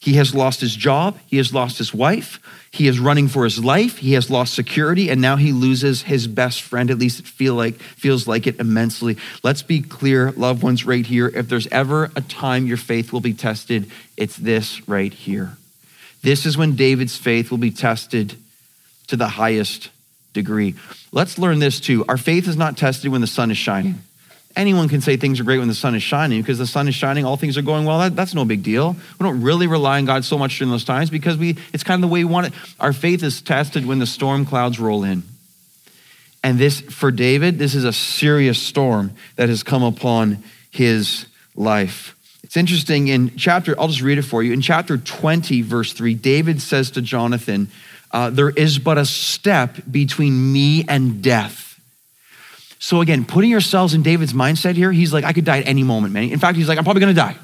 He 0.00 0.14
has 0.14 0.34
lost 0.34 0.62
his 0.62 0.74
job. 0.74 1.18
He 1.26 1.36
has 1.36 1.52
lost 1.52 1.76
his 1.76 1.92
wife. 1.92 2.40
He 2.70 2.88
is 2.88 2.98
running 2.98 3.28
for 3.28 3.44
his 3.44 3.62
life. 3.62 3.98
He 3.98 4.14
has 4.14 4.30
lost 4.30 4.54
security, 4.54 5.10
and 5.10 5.20
now 5.20 5.36
he 5.36 5.52
loses 5.52 6.02
his 6.02 6.26
best 6.26 6.62
friend. 6.62 6.90
At 6.90 6.98
least 6.98 7.20
it 7.20 7.26
feel 7.26 7.54
like 7.54 7.74
feels 7.74 8.26
like 8.26 8.46
it 8.46 8.58
immensely. 8.58 9.18
Let's 9.42 9.62
be 9.62 9.82
clear, 9.82 10.32
loved 10.32 10.62
ones, 10.62 10.86
right 10.86 11.04
here. 11.04 11.28
If 11.28 11.48
there's 11.50 11.66
ever 11.66 12.10
a 12.16 12.22
time 12.22 12.66
your 12.66 12.78
faith 12.78 13.12
will 13.12 13.20
be 13.20 13.34
tested, 13.34 13.90
it's 14.16 14.36
this 14.36 14.88
right 14.88 15.12
here. 15.12 15.58
This 16.22 16.46
is 16.46 16.56
when 16.56 16.76
David's 16.76 17.16
faith 17.16 17.50
will 17.50 17.58
be 17.58 17.70
tested 17.70 18.34
to 19.08 19.16
the 19.16 19.28
highest 19.28 19.90
degree. 20.32 20.74
Let's 21.12 21.38
learn 21.38 21.58
this 21.58 21.80
too. 21.80 22.04
Our 22.08 22.16
faith 22.16 22.46
is 22.46 22.56
not 22.56 22.76
tested 22.76 23.10
when 23.10 23.20
the 23.20 23.26
sun 23.26 23.50
is 23.50 23.56
shining. 23.56 24.00
Anyone 24.56 24.88
can 24.88 25.00
say 25.00 25.16
things 25.16 25.38
are 25.38 25.44
great 25.44 25.58
when 25.58 25.68
the 25.68 25.74
sun 25.74 25.94
is 25.94 26.02
shining 26.02 26.42
because 26.42 26.58
the 26.58 26.66
sun 26.66 26.88
is 26.88 26.94
shining, 26.94 27.24
all 27.24 27.36
things 27.36 27.56
are 27.56 27.62
going 27.62 27.84
well. 27.84 28.00
That, 28.00 28.16
that's 28.16 28.34
no 28.34 28.44
big 28.44 28.62
deal. 28.62 28.96
We 29.18 29.24
don't 29.24 29.42
really 29.42 29.68
rely 29.68 29.98
on 29.98 30.06
God 30.06 30.24
so 30.24 30.36
much 30.36 30.58
during 30.58 30.70
those 30.70 30.84
times 30.84 31.08
because 31.08 31.36
we, 31.36 31.56
it's 31.72 31.84
kind 31.84 32.02
of 32.02 32.08
the 32.08 32.12
way 32.12 32.24
we 32.24 32.32
want 32.32 32.48
it. 32.48 32.52
Our 32.80 32.92
faith 32.92 33.22
is 33.22 33.42
tested 33.42 33.86
when 33.86 34.00
the 34.00 34.06
storm 34.06 34.44
clouds 34.44 34.80
roll 34.80 35.04
in. 35.04 35.22
And 36.42 36.58
this, 36.58 36.80
for 36.80 37.10
David, 37.10 37.58
this 37.58 37.74
is 37.74 37.84
a 37.84 37.92
serious 37.92 38.60
storm 38.60 39.12
that 39.36 39.48
has 39.48 39.62
come 39.62 39.82
upon 39.82 40.42
his 40.70 41.26
life. 41.54 42.16
It's 42.50 42.56
interesting 42.56 43.06
in 43.06 43.36
chapter, 43.36 43.78
I'll 43.78 43.88
just 43.88 44.02
read 44.02 44.18
it 44.18 44.22
for 44.22 44.42
you. 44.42 44.52
In 44.52 44.60
chapter 44.60 44.98
20, 44.98 45.62
verse 45.62 45.92
3, 45.92 46.14
David 46.14 46.60
says 46.60 46.90
to 46.90 47.00
Jonathan, 47.00 47.68
uh, 48.10 48.30
There 48.30 48.50
is 48.50 48.78
but 48.78 48.98
a 48.98 49.06
step 49.06 49.78
between 49.90 50.52
me 50.52 50.84
and 50.88 51.22
death 51.22 51.70
so 52.82 53.02
again, 53.02 53.26
putting 53.26 53.50
yourselves 53.50 53.92
in 53.92 54.02
David's 54.02 54.32
mindset 54.32 54.74
here, 54.74 54.90
he's 54.90 55.12
like, 55.12 55.22
I 55.22 55.34
could 55.34 55.44
die 55.44 55.58
at 55.58 55.68
any 55.68 55.82
moment, 55.82 56.14
man. 56.14 56.24
In 56.24 56.38
fact, 56.38 56.56
he's 56.56 56.66
like, 56.66 56.78
I'm 56.78 56.84
probably 56.84 57.00
gonna 57.00 57.12
die. 57.12 57.36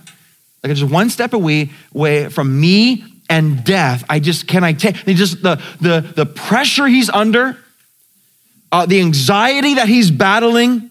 Like 0.64 0.74
just 0.74 0.90
one 0.90 1.10
step 1.10 1.34
away, 1.34 1.70
away 1.94 2.30
from 2.30 2.58
me 2.58 3.04
and 3.28 3.62
death. 3.62 4.02
I 4.08 4.18
just 4.18 4.48
can 4.48 4.64
I 4.64 4.72
take 4.72 4.96
just 5.04 5.42
the 5.42 5.62
the 5.78 6.00
the 6.16 6.24
pressure 6.24 6.86
he's 6.86 7.10
under, 7.10 7.56
uh, 8.72 8.86
the 8.86 8.98
anxiety 9.00 9.74
that 9.74 9.88
he's 9.88 10.10
battling, 10.10 10.88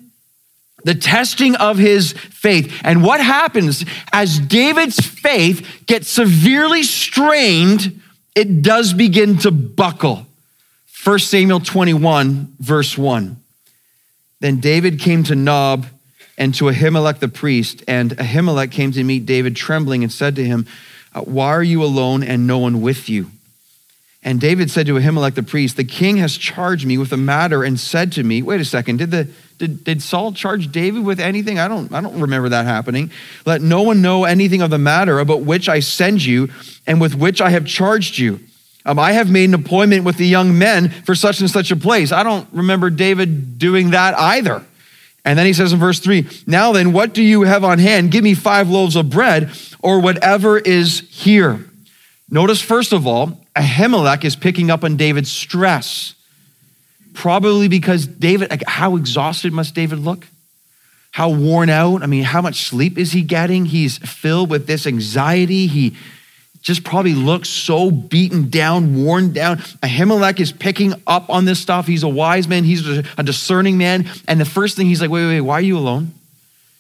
the 0.86 0.96
testing 0.96 1.56
of 1.56 1.78
his 1.78 2.14
faith. 2.14 2.82
And 2.84 3.04
what 3.04 3.20
happens 3.20 3.84
as 4.14 4.40
David's 4.40 5.00
faith 5.00 5.84
gets 5.88 6.08
severely 6.08 6.84
strained, 6.84 8.02
it 8.36 8.62
does 8.62 8.94
begin 8.94 9.40
to 9.40 9.52
buckle. 9.52 10.28
1 11.04 11.20
Samuel 11.20 11.60
21, 11.60 12.54
verse 12.60 12.98
1. 12.98 13.36
Then 14.40 14.60
David 14.60 15.00
came 15.00 15.24
to 15.24 15.36
Nob 15.36 15.88
and 16.38 16.54
to 16.56 16.66
Ahimelech 16.66 17.18
the 17.18 17.30
priest, 17.30 17.84
and 17.88 18.12
Ahimelech 18.12 18.72
came 18.72 18.92
to 18.92 19.04
meet 19.04 19.26
David 19.26 19.56
trembling 19.56 20.04
and 20.04 20.12
said 20.12 20.36
to 20.36 20.46
him, 20.46 20.68
uh, 21.16 21.22
Why 21.22 21.48
are 21.48 21.64
you 21.64 21.84
alone 21.84 22.22
and 22.22 22.46
no 22.46 22.60
one 22.60 22.82
with 22.82 23.10
you? 23.10 23.32
And 24.22 24.40
David 24.40 24.70
said 24.70 24.86
to 24.88 24.96
Ahimelech 24.96 25.34
the 25.34 25.44
priest, 25.44 25.78
The 25.78 25.84
king 25.84 26.18
has 26.18 26.38
charged 26.38 26.86
me 26.86 27.00
with 27.00 27.12
a 27.12 27.18
matter 27.18 27.64
and 27.64 27.80
said 27.80 28.12
to 28.14 28.24
me, 28.24 28.44
Wait 28.44 28.62
a 28.62 28.66
second, 28.66 28.98
did, 28.98 29.12
the, 29.12 29.28
did, 29.58 29.84
did 29.84 30.02
Saul 30.02 30.34
charge 30.34 30.72
David 30.72 31.04
with 31.04 31.20
anything? 31.20 31.60
I 31.60 31.68
don't, 31.68 31.92
I 31.94 32.02
don't 32.02 32.20
remember 32.20 32.50
that 32.50 32.66
happening. 32.66 33.12
Let 33.46 33.62
no 33.62 33.82
one 33.84 34.02
know 34.02 34.26
anything 34.26 34.62
of 34.62 34.70
the 34.70 34.78
matter 34.78 35.20
about 35.20 35.42
which 35.42 35.70
I 35.70 35.80
send 35.80 36.24
you 36.24 36.50
and 36.86 37.00
with 37.00 37.16
which 37.16 37.42
I 37.42 37.50
have 37.52 37.66
charged 37.66 38.18
you. 38.18 38.40
Um, 38.86 39.00
I 39.00 39.14
have 39.14 39.32
made 39.32 39.46
an 39.46 39.56
appointment 39.56 40.04
with 40.04 40.18
the 40.18 40.28
young 40.28 40.58
men 40.58 40.90
for 40.90 41.16
such 41.16 41.40
and 41.40 41.50
such 41.50 41.72
a 41.72 41.76
place. 41.76 42.12
I 42.12 42.24
don't 42.24 42.48
remember 42.52 42.90
David 42.90 43.58
doing 43.58 43.92
that 43.92 44.14
either. 44.16 44.64
And 45.24 45.40
then 45.40 45.48
he 45.48 45.54
says 45.54 45.74
in 45.74 45.80
verse 45.80 46.00
three, 46.00 46.28
Now 46.46 46.72
then, 46.72 46.94
what 46.94 47.14
do 47.14 47.24
you 47.24 47.44
have 47.44 47.64
on 47.64 47.80
hand? 47.80 48.12
Give 48.12 48.24
me 48.24 48.36
five 48.36 48.70
loaves 48.70 48.96
of 48.96 49.10
bread 49.10 49.52
or 49.82 50.00
whatever 50.00 50.58
is 50.58 51.00
here. 51.10 51.66
Notice, 52.30 52.62
first 52.62 52.94
of 52.94 53.08
all, 53.08 53.40
Ahimelech 53.56 54.24
is 54.24 54.36
picking 54.36 54.70
up 54.70 54.84
on 54.84 54.98
David's 54.98 55.32
stress. 55.32 56.15
Probably 57.16 57.68
because 57.68 58.06
David, 58.06 58.52
like, 58.52 58.64
how 58.68 58.98
exhausted 58.98 59.54
must 59.54 59.74
David 59.74 60.00
look? 60.00 60.28
How 61.12 61.30
worn 61.30 61.70
out? 61.70 62.04
I 62.04 62.08
mean, 62.08 62.26
how 62.26 62.42
much 62.42 62.66
sleep 62.66 62.98
is 62.98 63.14
he 63.14 63.22
getting? 63.22 63.66
He's 63.66 63.98
filled 63.98 64.50
with 64.50 64.68
this 64.68 64.86
anxiety. 64.86 65.66
He 65.66 65.96
just 66.62 66.84
probably 66.84 67.14
looks 67.14 67.48
so 67.48 67.90
beaten 67.90 68.50
down, 68.50 69.02
worn 69.02 69.32
down. 69.32 69.58
Ahimelech 69.82 70.40
is 70.40 70.52
picking 70.52 70.94
up 71.08 71.30
on 71.30 71.46
this 71.46 71.60
stuff. 71.60 71.88
He's 71.88 72.04
a 72.04 72.10
wise 72.10 72.48
man, 72.48 72.64
he's 72.64 72.86
a 72.88 73.24
discerning 73.24 73.78
man. 73.78 74.10
And 74.28 74.42
the 74.42 74.46
first 74.46 74.76
thing 74.76 74.88
he's 74.88 75.00
like, 75.00 75.10
wait, 75.10 75.26
wait, 75.26 75.36
wait, 75.36 75.42
why 75.42 75.54
are 75.56 75.62
you 75.62 75.78
alone? 75.78 76.12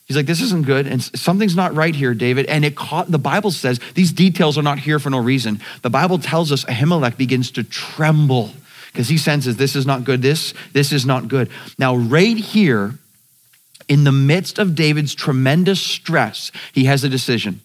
He's 0.07 0.17
like, 0.17 0.25
this 0.25 0.41
isn't 0.41 0.65
good. 0.65 0.85
And 0.85 1.01
something's 1.01 1.55
not 1.55 1.73
right 1.73 1.95
here, 1.95 2.13
David. 2.13 2.45
And 2.47 2.65
it 2.65 2.75
caught, 2.75 3.09
the 3.09 3.17
Bible 3.17 3.51
says 3.51 3.79
these 3.93 4.11
details 4.11 4.57
are 4.57 4.63
not 4.63 4.79
here 4.79 4.99
for 4.99 5.09
no 5.09 5.19
reason. 5.19 5.61
The 5.81 5.89
Bible 5.89 6.19
tells 6.19 6.51
us 6.51 6.65
Ahimelech 6.65 7.15
begins 7.15 7.51
to 7.51 7.63
tremble 7.63 8.51
because 8.95 9.09
he 9.09 9.17
senses 9.17 9.57
this 9.57 9.75
is 9.75 9.85
not 9.85 10.05
good. 10.05 10.21
This, 10.21 10.53
this 10.71 10.93
is 10.93 11.05
not 11.05 11.27
good. 11.27 11.49
Now, 11.77 11.97
right 11.97 12.37
here, 12.37 12.95
in 13.89 14.05
the 14.05 14.11
midst 14.13 14.57
of 14.57 14.73
David's 14.73 15.13
tremendous 15.13 15.81
stress, 15.81 16.49
he 16.71 16.85
has 16.85 17.03
a 17.03 17.09
decision. 17.09 17.59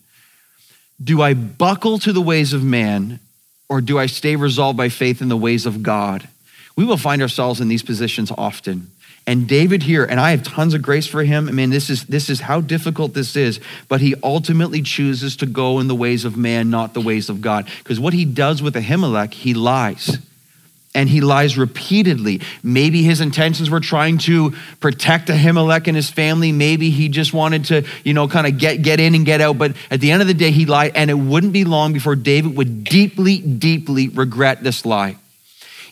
Do 1.02 1.22
I 1.22 1.34
buckle 1.34 2.00
to 2.00 2.12
the 2.12 2.20
ways 2.20 2.52
of 2.52 2.64
man 2.64 3.20
or 3.68 3.80
do 3.80 3.96
I 3.96 4.06
stay 4.06 4.34
resolved 4.34 4.76
by 4.76 4.88
faith 4.88 5.22
in 5.22 5.28
the 5.28 5.36
ways 5.36 5.66
of 5.66 5.84
God? 5.84 6.28
We 6.74 6.84
will 6.84 6.96
find 6.96 7.22
ourselves 7.22 7.60
in 7.60 7.68
these 7.68 7.84
positions 7.84 8.32
often. 8.36 8.90
And 9.24 9.46
David 9.46 9.84
here, 9.84 10.04
and 10.04 10.18
I 10.18 10.32
have 10.32 10.42
tons 10.42 10.74
of 10.74 10.82
grace 10.82 11.06
for 11.06 11.22
him. 11.22 11.48
I 11.48 11.52
mean, 11.52 11.70
this 11.70 11.90
is 11.90 12.06
this 12.06 12.28
is 12.28 12.40
how 12.40 12.60
difficult 12.60 13.14
this 13.14 13.36
is, 13.36 13.60
but 13.86 14.00
he 14.00 14.16
ultimately 14.24 14.82
chooses 14.82 15.36
to 15.36 15.46
go 15.46 15.78
in 15.78 15.86
the 15.86 15.94
ways 15.94 16.24
of 16.24 16.36
man, 16.36 16.70
not 16.70 16.94
the 16.94 17.00
ways 17.00 17.28
of 17.28 17.40
God. 17.40 17.68
Because 17.78 18.00
what 18.00 18.14
he 18.14 18.24
does 18.24 18.60
with 18.60 18.74
Ahimelech, 18.74 19.32
he 19.32 19.54
lies. 19.54 20.18
And 20.94 21.08
he 21.08 21.20
lies 21.20 21.56
repeatedly. 21.56 22.40
Maybe 22.62 23.02
his 23.02 23.20
intentions 23.20 23.70
were 23.70 23.80
trying 23.80 24.18
to 24.18 24.52
protect 24.80 25.28
Ahimelech 25.28 25.86
and 25.86 25.96
his 25.96 26.10
family. 26.10 26.50
Maybe 26.50 26.90
he 26.90 27.08
just 27.08 27.32
wanted 27.32 27.66
to, 27.66 27.84
you 28.04 28.12
know, 28.12 28.26
kind 28.26 28.46
of 28.46 28.58
get, 28.58 28.82
get 28.82 28.98
in 28.98 29.14
and 29.14 29.24
get 29.24 29.40
out. 29.40 29.56
But 29.56 29.76
at 29.90 30.00
the 30.00 30.10
end 30.10 30.20
of 30.20 30.28
the 30.28 30.34
day, 30.34 30.50
he 30.50 30.66
lied, 30.66 30.92
and 30.96 31.08
it 31.10 31.14
wouldn't 31.14 31.52
be 31.52 31.64
long 31.64 31.92
before 31.92 32.16
David 32.16 32.56
would 32.56 32.84
deeply, 32.84 33.38
deeply 33.38 34.08
regret 34.08 34.64
this 34.64 34.84
lie. 34.84 35.16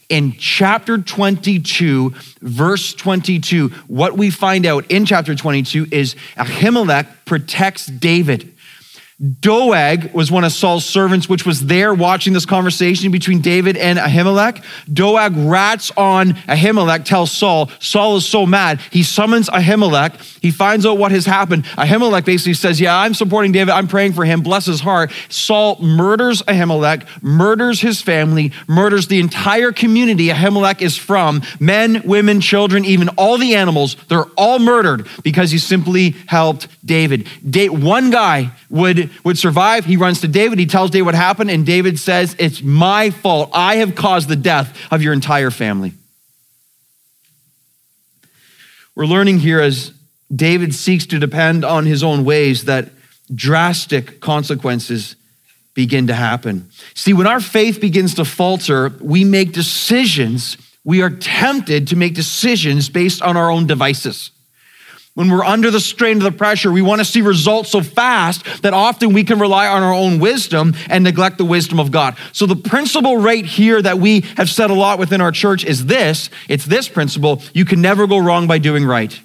In 0.08 0.32
chapter 0.32 0.96
22, 0.96 2.14
verse 2.40 2.94
22, 2.94 3.68
what 3.88 4.16
we 4.16 4.30
find 4.30 4.64
out 4.64 4.90
in 4.90 5.04
chapter 5.04 5.34
22 5.34 5.88
is 5.92 6.16
Ahimelech 6.34 7.06
protects 7.26 7.86
David. 7.86 8.54
Doeg 9.40 10.14
was 10.14 10.30
one 10.30 10.44
of 10.44 10.52
Saul's 10.52 10.86
servants, 10.86 11.28
which 11.28 11.44
was 11.44 11.66
there 11.66 11.92
watching 11.92 12.34
this 12.34 12.46
conversation 12.46 13.10
between 13.10 13.40
David 13.40 13.76
and 13.76 13.98
Ahimelech. 13.98 14.64
Doeg 14.92 15.32
rats 15.36 15.90
on 15.96 16.34
Ahimelech, 16.46 17.04
tells 17.04 17.32
Saul. 17.32 17.68
Saul 17.80 18.18
is 18.18 18.26
so 18.26 18.46
mad. 18.46 18.80
He 18.92 19.02
summons 19.02 19.48
Ahimelech. 19.48 20.38
He 20.40 20.52
finds 20.52 20.86
out 20.86 20.98
what 20.98 21.10
has 21.10 21.26
happened. 21.26 21.64
Ahimelech 21.64 22.24
basically 22.24 22.54
says, 22.54 22.80
Yeah, 22.80 22.96
I'm 22.96 23.12
supporting 23.12 23.50
David. 23.50 23.72
I'm 23.72 23.88
praying 23.88 24.12
for 24.12 24.24
him. 24.24 24.40
Bless 24.40 24.66
his 24.66 24.80
heart. 24.80 25.10
Saul 25.28 25.82
murders 25.82 26.42
Ahimelech, 26.42 27.04
murders 27.20 27.80
his 27.80 28.00
family, 28.00 28.52
murders 28.68 29.08
the 29.08 29.18
entire 29.18 29.72
community 29.72 30.28
Ahimelech 30.28 30.80
is 30.80 30.96
from 30.96 31.42
men, 31.58 32.02
women, 32.04 32.40
children, 32.40 32.84
even 32.84 33.08
all 33.10 33.36
the 33.36 33.56
animals. 33.56 33.96
They're 34.08 34.26
all 34.36 34.60
murdered 34.60 35.08
because 35.24 35.50
he 35.50 35.58
simply 35.58 36.10
helped 36.26 36.68
David. 36.86 37.26
One 37.68 38.10
guy 38.10 38.52
would, 38.70 39.07
would 39.24 39.38
survive. 39.38 39.84
He 39.84 39.96
runs 39.96 40.20
to 40.22 40.28
David. 40.28 40.58
He 40.58 40.66
tells 40.66 40.90
David 40.90 41.06
what 41.06 41.14
happened, 41.14 41.50
and 41.50 41.64
David 41.64 41.98
says, 41.98 42.36
It's 42.38 42.62
my 42.62 43.10
fault. 43.10 43.50
I 43.52 43.76
have 43.76 43.94
caused 43.94 44.28
the 44.28 44.36
death 44.36 44.76
of 44.90 45.02
your 45.02 45.12
entire 45.12 45.50
family. 45.50 45.92
We're 48.94 49.06
learning 49.06 49.38
here 49.38 49.60
as 49.60 49.92
David 50.34 50.74
seeks 50.74 51.06
to 51.06 51.18
depend 51.18 51.64
on 51.64 51.86
his 51.86 52.02
own 52.02 52.24
ways 52.24 52.64
that 52.64 52.90
drastic 53.34 54.20
consequences 54.20 55.16
begin 55.74 56.08
to 56.08 56.14
happen. 56.14 56.68
See, 56.94 57.12
when 57.12 57.26
our 57.26 57.40
faith 57.40 57.80
begins 57.80 58.14
to 58.14 58.24
falter, 58.24 58.88
we 59.00 59.24
make 59.24 59.52
decisions. 59.52 60.56
We 60.82 61.02
are 61.02 61.10
tempted 61.10 61.88
to 61.88 61.96
make 61.96 62.14
decisions 62.14 62.88
based 62.88 63.22
on 63.22 63.36
our 63.36 63.50
own 63.50 63.66
devices. 63.66 64.32
When 65.18 65.30
we're 65.30 65.44
under 65.44 65.72
the 65.72 65.80
strain 65.80 66.18
of 66.18 66.22
the 66.22 66.30
pressure, 66.30 66.70
we 66.70 66.80
want 66.80 67.00
to 67.00 67.04
see 67.04 67.22
results 67.22 67.70
so 67.70 67.80
fast 67.80 68.62
that 68.62 68.72
often 68.72 69.12
we 69.12 69.24
can 69.24 69.40
rely 69.40 69.66
on 69.66 69.82
our 69.82 69.92
own 69.92 70.20
wisdom 70.20 70.76
and 70.88 71.02
neglect 71.02 71.38
the 71.38 71.44
wisdom 71.44 71.80
of 71.80 71.90
God. 71.90 72.16
So, 72.32 72.46
the 72.46 72.54
principle 72.54 73.16
right 73.16 73.44
here 73.44 73.82
that 73.82 73.98
we 73.98 74.20
have 74.36 74.48
said 74.48 74.70
a 74.70 74.74
lot 74.74 75.00
within 75.00 75.20
our 75.20 75.32
church 75.32 75.64
is 75.64 75.86
this 75.86 76.30
it's 76.48 76.64
this 76.64 76.88
principle 76.88 77.42
you 77.52 77.64
can 77.64 77.82
never 77.82 78.06
go 78.06 78.18
wrong 78.18 78.46
by 78.46 78.58
doing 78.58 78.84
right. 78.84 79.20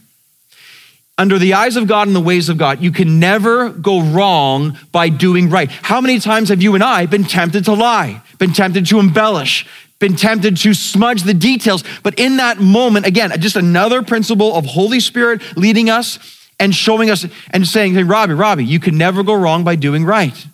Under 1.20 1.38
the 1.38 1.54
eyes 1.54 1.76
of 1.76 1.86
God 1.86 2.08
and 2.08 2.16
the 2.16 2.22
ways 2.22 2.50
of 2.50 2.58
God, 2.58 2.82
you 2.82 2.92
can 2.92 3.20
never 3.20 3.70
go 3.70 4.02
wrong 4.02 4.80
by 4.92 5.10
doing 5.10 5.52
right. 5.52 5.70
How 5.70 6.02
many 6.02 6.20
times 6.20 6.50
have 6.50 6.64
you 6.64 6.74
and 6.74 6.84
I 6.84 7.06
been 7.06 7.24
tempted 7.24 7.66
to 7.66 7.74
lie, 7.74 8.24
been 8.40 8.54
tempted 8.54 8.88
to 8.88 9.00
embellish, 9.00 9.68
been 10.04 10.18
tempted 10.18 10.58
to 10.58 10.74
smudge 10.74 11.24
the 11.24 11.34
details. 11.34 11.82
But 12.04 12.20
in 12.20 12.36
that 12.36 12.60
moment, 12.60 13.06
again, 13.06 13.32
just 13.40 13.56
another 13.56 14.04
principle 14.04 14.54
of 14.54 14.66
Holy 14.66 15.00
Spirit 15.00 15.42
leading 15.56 15.90
us 15.90 16.20
and 16.60 16.76
showing 16.76 17.10
us 17.10 17.26
and 17.52 17.66
saying, 17.66 17.94
hey, 17.94 18.04
Robbie, 18.04 18.34
Robbie, 18.34 18.66
you 18.66 18.82
can 18.82 18.98
never 18.98 19.24
go 19.24 19.34
wrong 19.34 19.64
by 19.64 19.78
doing 19.78 20.04
right. 20.04 20.46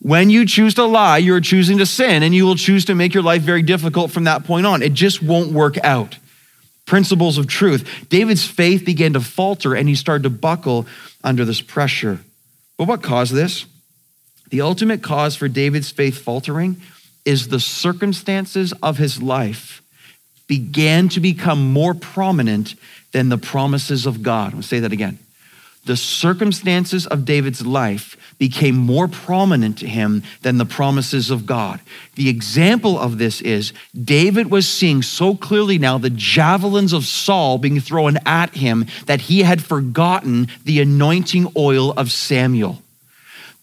When 0.00 0.30
you 0.30 0.46
choose 0.46 0.74
to 0.74 0.84
lie, 0.84 1.18
you're 1.18 1.40
choosing 1.40 1.78
to 1.78 1.86
sin, 1.86 2.22
and 2.22 2.32
you 2.32 2.44
will 2.44 2.54
choose 2.54 2.84
to 2.84 2.94
make 2.94 3.12
your 3.12 3.24
life 3.24 3.42
very 3.42 3.62
difficult 3.62 4.12
from 4.12 4.22
that 4.24 4.44
point 4.44 4.66
on. 4.66 4.82
It 4.82 4.92
just 4.92 5.20
won't 5.20 5.50
work 5.50 5.82
out. 5.82 6.18
Principles 6.84 7.38
of 7.38 7.48
truth. 7.48 8.06
David's 8.08 8.46
faith 8.46 8.84
began 8.84 9.14
to 9.14 9.20
falter, 9.20 9.74
and 9.74 9.88
he 9.88 9.96
started 9.96 10.22
to 10.22 10.30
buckle 10.30 10.86
under 11.24 11.44
this 11.44 11.60
pressure. 11.60 12.20
But 12.76 12.86
what 12.86 13.02
caused 13.02 13.34
this? 13.34 13.66
The 14.50 14.60
ultimate 14.60 15.02
cause 15.02 15.34
for 15.34 15.48
David's 15.48 15.90
faith 15.90 16.18
faltering 16.18 16.80
is 17.26 17.48
the 17.48 17.60
circumstances 17.60 18.72
of 18.82 18.96
his 18.96 19.20
life 19.20 19.82
began 20.46 21.08
to 21.10 21.20
become 21.20 21.72
more 21.72 21.92
prominent 21.92 22.76
than 23.12 23.28
the 23.28 23.38
promises 23.38 24.06
of 24.06 24.22
God. 24.22 24.54
I'll 24.54 24.62
say 24.62 24.80
that 24.80 24.92
again. 24.92 25.18
The 25.86 25.96
circumstances 25.96 27.06
of 27.06 27.24
David's 27.24 27.64
life 27.64 28.16
became 28.38 28.76
more 28.76 29.06
prominent 29.06 29.78
to 29.78 29.86
him 29.86 30.24
than 30.42 30.58
the 30.58 30.64
promises 30.64 31.30
of 31.30 31.46
God. 31.46 31.80
The 32.16 32.28
example 32.28 32.98
of 32.98 33.18
this 33.18 33.40
is 33.40 33.72
David 33.94 34.50
was 34.50 34.68
seeing 34.68 35.02
so 35.02 35.36
clearly 35.36 35.78
now 35.78 35.96
the 35.96 36.10
javelins 36.10 36.92
of 36.92 37.04
Saul 37.04 37.58
being 37.58 37.80
thrown 37.80 38.18
at 38.26 38.54
him 38.56 38.86
that 39.06 39.22
he 39.22 39.42
had 39.42 39.62
forgotten 39.62 40.48
the 40.64 40.80
anointing 40.80 41.52
oil 41.56 41.92
of 41.92 42.10
Samuel. 42.10 42.82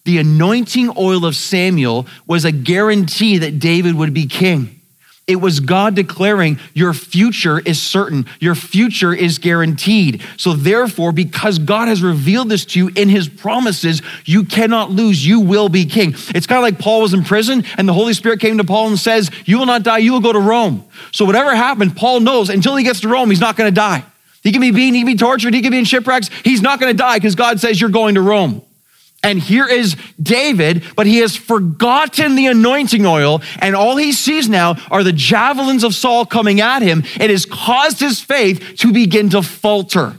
The 0.04 0.18
anointing 0.18 0.92
oil 0.98 1.24
of 1.24 1.34
Samuel 1.34 2.06
was 2.26 2.44
a 2.44 2.52
guarantee 2.52 3.38
that 3.38 3.58
David 3.58 3.94
would 3.94 4.12
be 4.12 4.26
king. 4.26 4.80
It 5.26 5.36
was 5.36 5.60
God 5.60 5.94
declaring, 5.94 6.58
Your 6.74 6.92
future 6.92 7.58
is 7.58 7.80
certain, 7.80 8.26
your 8.40 8.54
future 8.54 9.14
is 9.14 9.38
guaranteed. 9.38 10.22
So, 10.36 10.52
therefore, 10.52 11.12
because 11.12 11.58
God 11.58 11.88
has 11.88 12.02
revealed 12.02 12.50
this 12.50 12.66
to 12.66 12.78
you 12.78 12.90
in 12.94 13.08
his 13.08 13.26
promises, 13.26 14.02
you 14.26 14.44
cannot 14.44 14.90
lose. 14.90 15.26
You 15.26 15.40
will 15.40 15.70
be 15.70 15.86
king. 15.86 16.14
It's 16.34 16.46
kind 16.46 16.58
of 16.58 16.62
like 16.62 16.78
Paul 16.78 17.00
was 17.00 17.14
in 17.14 17.24
prison 17.24 17.64
and 17.78 17.88
the 17.88 17.94
Holy 17.94 18.12
Spirit 18.12 18.40
came 18.40 18.58
to 18.58 18.64
Paul 18.64 18.88
and 18.88 18.98
says, 18.98 19.30
You 19.46 19.58
will 19.58 19.66
not 19.66 19.82
die, 19.82 19.98
you 19.98 20.12
will 20.12 20.20
go 20.20 20.32
to 20.32 20.40
Rome. 20.40 20.84
So, 21.12 21.24
whatever 21.24 21.54
happened, 21.54 21.96
Paul 21.96 22.20
knows 22.20 22.50
until 22.50 22.76
he 22.76 22.84
gets 22.84 23.00
to 23.00 23.08
Rome, 23.08 23.30
he's 23.30 23.40
not 23.40 23.56
going 23.56 23.68
to 23.68 23.74
die. 23.74 24.04
He 24.42 24.52
can 24.52 24.60
be 24.60 24.72
beaten, 24.72 24.92
he 24.92 25.00
can 25.00 25.06
be 25.06 25.16
tortured, 25.16 25.54
he 25.54 25.62
can 25.62 25.70
be 25.70 25.78
in 25.78 25.86
shipwrecks. 25.86 26.28
He's 26.44 26.60
not 26.60 26.80
going 26.80 26.92
to 26.92 26.96
die 26.98 27.16
because 27.16 27.34
God 27.34 27.60
says, 27.60 27.80
You're 27.80 27.88
going 27.88 28.16
to 28.16 28.20
Rome. 28.20 28.60
And 29.24 29.40
here 29.40 29.66
is 29.66 29.96
David, 30.22 30.84
but 30.94 31.06
he 31.06 31.18
has 31.18 31.34
forgotten 31.34 32.36
the 32.36 32.46
anointing 32.46 33.04
oil, 33.06 33.42
and 33.58 33.74
all 33.74 33.96
he 33.96 34.12
sees 34.12 34.48
now 34.48 34.76
are 34.90 35.02
the 35.02 35.12
javelins 35.12 35.82
of 35.82 35.94
Saul 35.94 36.26
coming 36.26 36.60
at 36.60 36.82
him. 36.82 37.02
It 37.18 37.30
has 37.30 37.46
caused 37.46 37.98
his 37.98 38.20
faith 38.20 38.76
to 38.78 38.92
begin 38.92 39.30
to 39.30 39.42
falter. 39.42 40.14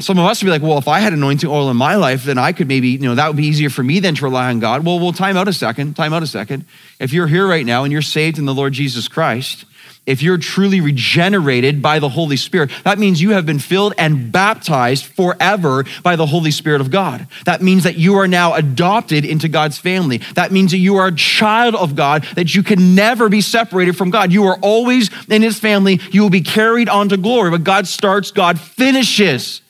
Some 0.00 0.18
of 0.18 0.26
us 0.26 0.40
would 0.40 0.46
be 0.46 0.50
like, 0.50 0.62
well, 0.62 0.78
if 0.78 0.86
I 0.86 1.00
had 1.00 1.12
anointing 1.12 1.50
oil 1.50 1.70
in 1.70 1.76
my 1.76 1.96
life, 1.96 2.22
then 2.22 2.38
I 2.38 2.52
could 2.52 2.68
maybe, 2.68 2.90
you 2.90 2.98
know, 3.00 3.16
that 3.16 3.26
would 3.26 3.36
be 3.36 3.46
easier 3.46 3.70
for 3.70 3.82
me 3.82 3.98
than 3.98 4.14
to 4.14 4.24
rely 4.24 4.48
on 4.48 4.60
God. 4.60 4.84
Well, 4.84 5.00
we'll 5.00 5.12
time 5.12 5.36
out 5.36 5.48
a 5.48 5.52
second, 5.52 5.96
time 5.96 6.12
out 6.12 6.22
a 6.22 6.26
second. 6.26 6.66
If 7.00 7.12
you're 7.12 7.26
here 7.26 7.48
right 7.48 7.66
now 7.66 7.82
and 7.82 7.92
you're 7.92 8.02
saved 8.02 8.38
in 8.38 8.44
the 8.44 8.54
Lord 8.54 8.74
Jesus 8.74 9.08
Christ, 9.08 9.64
if 10.08 10.22
you're 10.22 10.38
truly 10.38 10.80
regenerated 10.80 11.82
by 11.82 11.98
the 11.98 12.08
Holy 12.08 12.38
Spirit, 12.38 12.70
that 12.82 12.98
means 12.98 13.20
you 13.20 13.30
have 13.30 13.44
been 13.44 13.58
filled 13.58 13.92
and 13.98 14.32
baptized 14.32 15.04
forever 15.04 15.84
by 16.02 16.16
the 16.16 16.24
Holy 16.24 16.50
Spirit 16.50 16.80
of 16.80 16.90
God. 16.90 17.26
That 17.44 17.60
means 17.60 17.84
that 17.84 17.96
you 17.96 18.16
are 18.16 18.26
now 18.26 18.54
adopted 18.54 19.26
into 19.26 19.48
God's 19.48 19.76
family. 19.76 20.18
That 20.34 20.50
means 20.50 20.70
that 20.70 20.78
you 20.78 20.96
are 20.96 21.08
a 21.08 21.14
child 21.14 21.74
of 21.74 21.94
God, 21.94 22.24
that 22.36 22.54
you 22.54 22.62
can 22.62 22.94
never 22.94 23.28
be 23.28 23.42
separated 23.42 23.98
from 23.98 24.08
God. 24.08 24.32
You 24.32 24.46
are 24.46 24.58
always 24.62 25.10
in 25.28 25.42
His 25.42 25.58
family. 25.58 26.00
You 26.10 26.22
will 26.22 26.30
be 26.30 26.40
carried 26.40 26.88
on 26.88 27.10
to 27.10 27.18
glory. 27.18 27.50
But 27.50 27.64
God 27.64 27.86
starts, 27.86 28.30
God 28.30 28.58
finishes. 28.58 29.60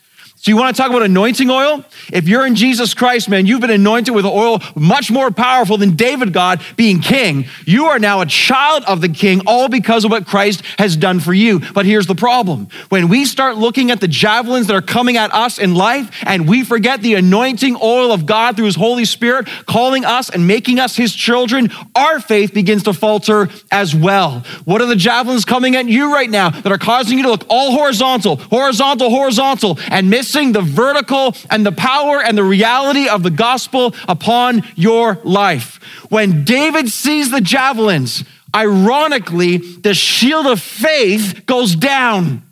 So 0.41 0.53
you 0.53 0.57
want 0.57 0.75
to 0.75 0.81
talk 0.81 0.91
about 0.91 1.03
anointing 1.03 1.51
oil? 1.51 1.85
If 2.13 2.29
you're 2.29 2.47
in 2.47 2.55
Jesus 2.55 2.95
Christ, 2.95 3.29
man, 3.29 3.47
you've 3.47 3.61
been 3.61 3.71
anointed 3.71 4.15
with 4.15 4.25
oil 4.25 4.61
much 4.77 5.11
more 5.11 5.33
powerful 5.33 5.77
than 5.79 5.97
David 5.97 6.33
God 6.33 6.63
being 6.77 7.01
king. 7.01 7.47
You 7.67 7.87
are 7.87 7.99
now 7.99 8.21
a 8.21 8.27
child 8.27 8.85
of 8.85 9.01
the 9.01 9.09
king, 9.09 9.43
all 9.49 9.69
because 9.69 10.05
of 10.05 10.13
what 10.13 10.29
Christ 10.29 10.63
has 10.79 10.97
done 10.97 11.19
for 11.19 11.35
you. 11.35 11.59
But 11.73 11.87
here's 11.87 12.07
the 12.07 12.15
problem. 12.15 12.69
When 12.89 13.09
we 13.09 13.25
start 13.25 13.57
looking 13.57 13.91
at 13.91 14.01
the 14.01 14.07
javelins 14.07 14.69
that 14.69 14.77
are 14.77 14.81
coming 14.83 15.17
at 15.17 15.35
us 15.35 15.59
in 15.59 15.75
life 15.75 16.17
and 16.25 16.49
we 16.49 16.63
forget 16.65 17.03
the 17.03 17.15
anointing 17.15 17.77
oil 17.83 18.13
of 18.13 18.25
God 18.25 18.55
through 18.55 18.67
his 18.67 18.77
Holy 18.77 19.07
Spirit, 19.07 19.49
calling 19.67 20.05
us 20.05 20.31
and 20.31 20.47
making 20.47 20.79
us 20.79 20.95
his 20.95 21.13
children, 21.13 21.69
our 21.97 22.21
faith 22.21 22.55
begins 22.55 22.85
to 22.85 22.93
falter 22.93 23.49
as 23.73 23.93
well. 23.93 24.45
What 24.65 24.83
are 24.83 24.87
the 24.87 24.95
javelins 24.95 25.45
coming 25.45 25.75
at 25.75 25.87
you 25.89 26.15
right 26.15 26.31
now 26.31 26.51
that 26.51 26.71
are 26.71 26.79
causing 26.79 27.19
you 27.19 27.25
to 27.25 27.31
look 27.31 27.45
all 27.49 27.73
horizontal, 27.73 28.37
horizontal, 28.37 29.11
horizontal, 29.11 29.81
and 29.91 30.09
miss 30.09 30.28
the 30.33 30.61
vertical 30.63 31.35
and 31.51 31.65
the 31.65 31.73
power 31.73 32.23
and 32.23 32.37
the 32.37 32.45
reality 32.45 33.09
of 33.09 33.23
the 33.23 33.31
gospel 33.31 33.95
upon 34.07 34.63
your 34.75 35.19
life. 35.25 35.81
When 36.09 36.45
David 36.45 36.89
sees 36.89 37.31
the 37.31 37.41
javelins, 37.41 38.25
ironically, 38.55 39.59
the 39.59 39.95
shield 39.95 40.47
of 40.47 40.61
faith 40.61 41.45
goes 41.47 41.75
down 41.75 42.43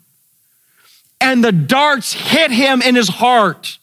and 1.20 1.42
the 1.42 1.52
darts 1.52 2.12
hit 2.12 2.50
him 2.50 2.82
in 2.82 2.94
his 2.94 3.08
heart. 3.08 3.78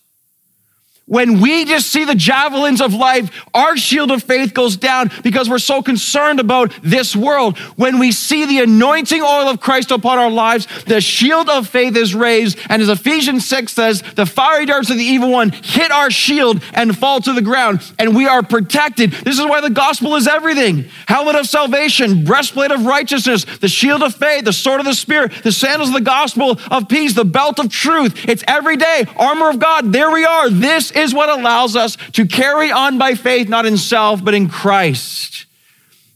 When 1.06 1.42
we 1.42 1.66
just 1.66 1.89
see 1.89 2.06
the 2.06 2.16
javelins 2.16 2.80
of 2.80 2.94
life, 2.94 3.46
our 3.54 3.76
shield 3.76 4.10
of 4.10 4.24
faith 4.24 4.54
goes 4.54 4.78
down 4.78 5.12
because 5.22 5.50
we're 5.50 5.60
so 5.60 5.82
concerned 5.82 6.39
about 6.39 6.74
this 6.82 7.13
world. 7.13 7.58
When 7.76 8.00
we 8.00 8.13
see 8.13 8.46
the 8.46 8.60
anointing 8.60 9.22
oil 9.22 9.50
of 9.50 9.60
Christ 9.60 9.92
upon 9.92 10.18
our 10.18 10.32
lives, 10.32 10.66
the 10.86 11.02
shield 11.02 11.50
of 11.50 11.68
faith 11.68 11.98
is 11.98 12.16
raised. 12.16 12.58
And 12.70 12.82
as 12.82 12.88
Ephesians 12.88 13.46
6 13.46 13.74
says, 13.74 14.02
the 14.16 14.26
fiery 14.26 14.66
darts 14.66 14.89
of 14.89 14.98
the 14.98 15.04
evil 15.04 15.30
one 15.30 15.50
hit 15.50 15.92
our 15.92 16.10
shield 16.10 16.63
and 16.74 16.98
fall 16.98 17.20
to 17.20 17.34
the 17.34 17.42
ground, 17.42 17.82
and 18.00 18.16
we 18.16 18.26
are 18.26 18.42
protected. 18.42 19.12
This 19.12 19.38
is 19.39 19.46
why 19.46 19.60
the 19.60 19.70
gospel 19.70 20.16
is 20.16 20.26
everything 20.26 20.86
helmet 21.10 21.36
of 21.36 21.48
salvation, 21.48 22.24
breastplate 22.24 22.72
of 22.72 22.86
righteousness, 22.86 23.44
the 23.60 23.68
shield 23.68 24.04
of 24.04 24.16
faith, 24.16 24.46
the 24.46 24.54
sword 24.54 24.80
of 24.80 24.86
the 24.86 24.94
Spirit, 24.94 25.34
the 25.44 25.52
sandals 25.52 25.89
of 25.89 25.96
the 25.96 26.02
gospel 26.02 26.58
of 26.72 26.88
peace, 26.88 27.13
the 27.13 27.26
belt 27.26 27.60
of 27.60 27.70
truth. 27.70 28.28
It's 28.28 28.44
every 28.48 28.78
day. 28.78 29.06
Armor 29.18 29.50
of 29.50 29.60
God. 29.60 29.92
There 29.92 30.10
we 30.10 30.24
are. 30.24 30.50
This 30.50 30.92
is 30.95 31.13
what 31.13 31.29
allows 31.29 31.75
us 31.75 31.97
to 32.13 32.25
carry 32.25 32.71
on 32.71 32.97
by 32.97 33.15
faith, 33.15 33.49
not 33.49 33.65
in 33.65 33.77
self, 33.77 34.23
but 34.23 34.34
in 34.34 34.49
Christ. 34.49 35.45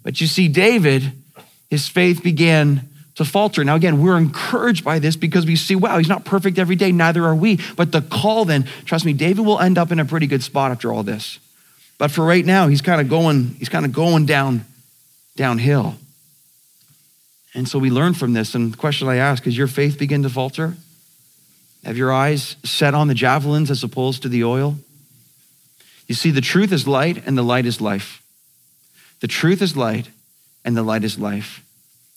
But 0.03 0.21
you 0.21 0.27
see, 0.27 0.47
David, 0.47 1.11
his 1.69 1.87
faith 1.87 2.23
began 2.23 2.87
to 3.15 3.25
falter. 3.25 3.63
Now, 3.63 3.75
again, 3.75 4.01
we're 4.01 4.17
encouraged 4.17 4.83
by 4.83 4.99
this 4.99 5.15
because 5.15 5.45
we 5.45 5.55
see, 5.55 5.75
wow, 5.75 5.97
he's 5.97 6.07
not 6.07 6.23
perfect 6.23 6.59
every 6.59 6.75
day, 6.75 6.91
neither 6.91 7.25
are 7.25 7.35
we. 7.35 7.59
But 7.75 7.91
the 7.91 8.01
call 8.01 8.45
then, 8.45 8.67
trust 8.85 9.05
me, 9.05 9.13
David 9.13 9.45
will 9.45 9.59
end 9.59 9.77
up 9.77 9.91
in 9.91 9.99
a 9.99 10.05
pretty 10.05 10.27
good 10.27 10.43
spot 10.43 10.71
after 10.71 10.93
all 10.93 11.03
this. 11.03 11.39
But 11.97 12.11
for 12.11 12.23
right 12.23 12.45
now, 12.45 12.67
he's 12.67 12.81
kind 12.81 13.01
of 13.01 13.09
going, 13.09 13.55
he's 13.57 13.69
kind 13.69 13.85
of 13.85 13.91
going 13.91 14.27
down, 14.27 14.65
downhill. 15.35 15.95
And 17.55 17.67
so 17.67 17.79
we 17.79 17.89
learn 17.89 18.13
from 18.13 18.33
this. 18.33 18.53
And 18.53 18.73
the 18.73 18.77
question 18.77 19.07
I 19.07 19.15
ask 19.15 19.47
is 19.47 19.57
your 19.57 19.67
faith 19.67 19.97
begin 19.97 20.21
to 20.21 20.29
falter? 20.29 20.75
Have 21.87 21.95
your 21.95 22.11
eyes 22.11 22.57
set 22.65 22.93
on 22.93 23.07
the 23.07 23.13
javelins 23.13 23.71
as 23.71 23.81
opposed 23.81 24.23
to 24.23 24.27
the 24.27 24.43
oil? 24.43 24.75
You 26.07 26.15
see, 26.15 26.31
the 26.31 26.41
truth 26.41 26.73
is 26.73 26.85
light 26.85 27.25
and 27.25 27.37
the 27.37 27.43
light 27.43 27.65
is 27.65 27.79
life. 27.79 28.21
The 29.21 29.27
truth 29.27 29.61
is 29.61 29.77
light 29.77 30.09
and 30.65 30.75
the 30.75 30.83
light 30.83 31.05
is 31.05 31.17
life. 31.17 31.63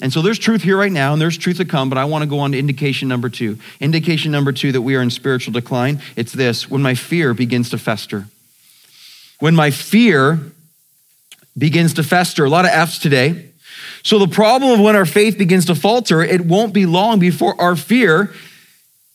And 0.02 0.12
so 0.12 0.22
there's 0.22 0.40
truth 0.40 0.62
here 0.62 0.76
right 0.76 0.90
now, 0.90 1.12
and 1.12 1.22
there's 1.22 1.38
truth 1.38 1.58
to 1.58 1.64
come, 1.64 1.88
but 1.88 1.98
I 1.98 2.06
want 2.06 2.22
to 2.22 2.28
go 2.28 2.40
on 2.40 2.50
to 2.50 2.58
indication 2.58 3.06
number 3.06 3.28
two. 3.28 3.58
Indication 3.78 4.32
number 4.32 4.50
two 4.50 4.72
that 4.72 4.82
we 4.82 4.96
are 4.96 5.02
in 5.02 5.10
spiritual 5.10 5.52
decline 5.52 6.02
it's 6.16 6.32
this 6.32 6.68
when 6.68 6.82
my 6.82 6.96
fear 6.96 7.32
begins 7.32 7.70
to 7.70 7.78
fester. 7.78 8.26
When 9.38 9.54
my 9.54 9.70
fear 9.70 10.40
begins 11.56 11.94
to 11.94 12.02
fester, 12.02 12.44
a 12.44 12.50
lot 12.50 12.64
of 12.64 12.72
F's 12.72 12.98
today. 12.98 13.50
So 14.02 14.18
the 14.18 14.26
problem 14.26 14.72
of 14.72 14.80
when 14.80 14.96
our 14.96 15.06
faith 15.06 15.38
begins 15.38 15.66
to 15.66 15.76
falter, 15.76 16.22
it 16.22 16.40
won't 16.40 16.74
be 16.74 16.86
long 16.86 17.20
before 17.20 17.54
our 17.60 17.76
fear 17.76 18.32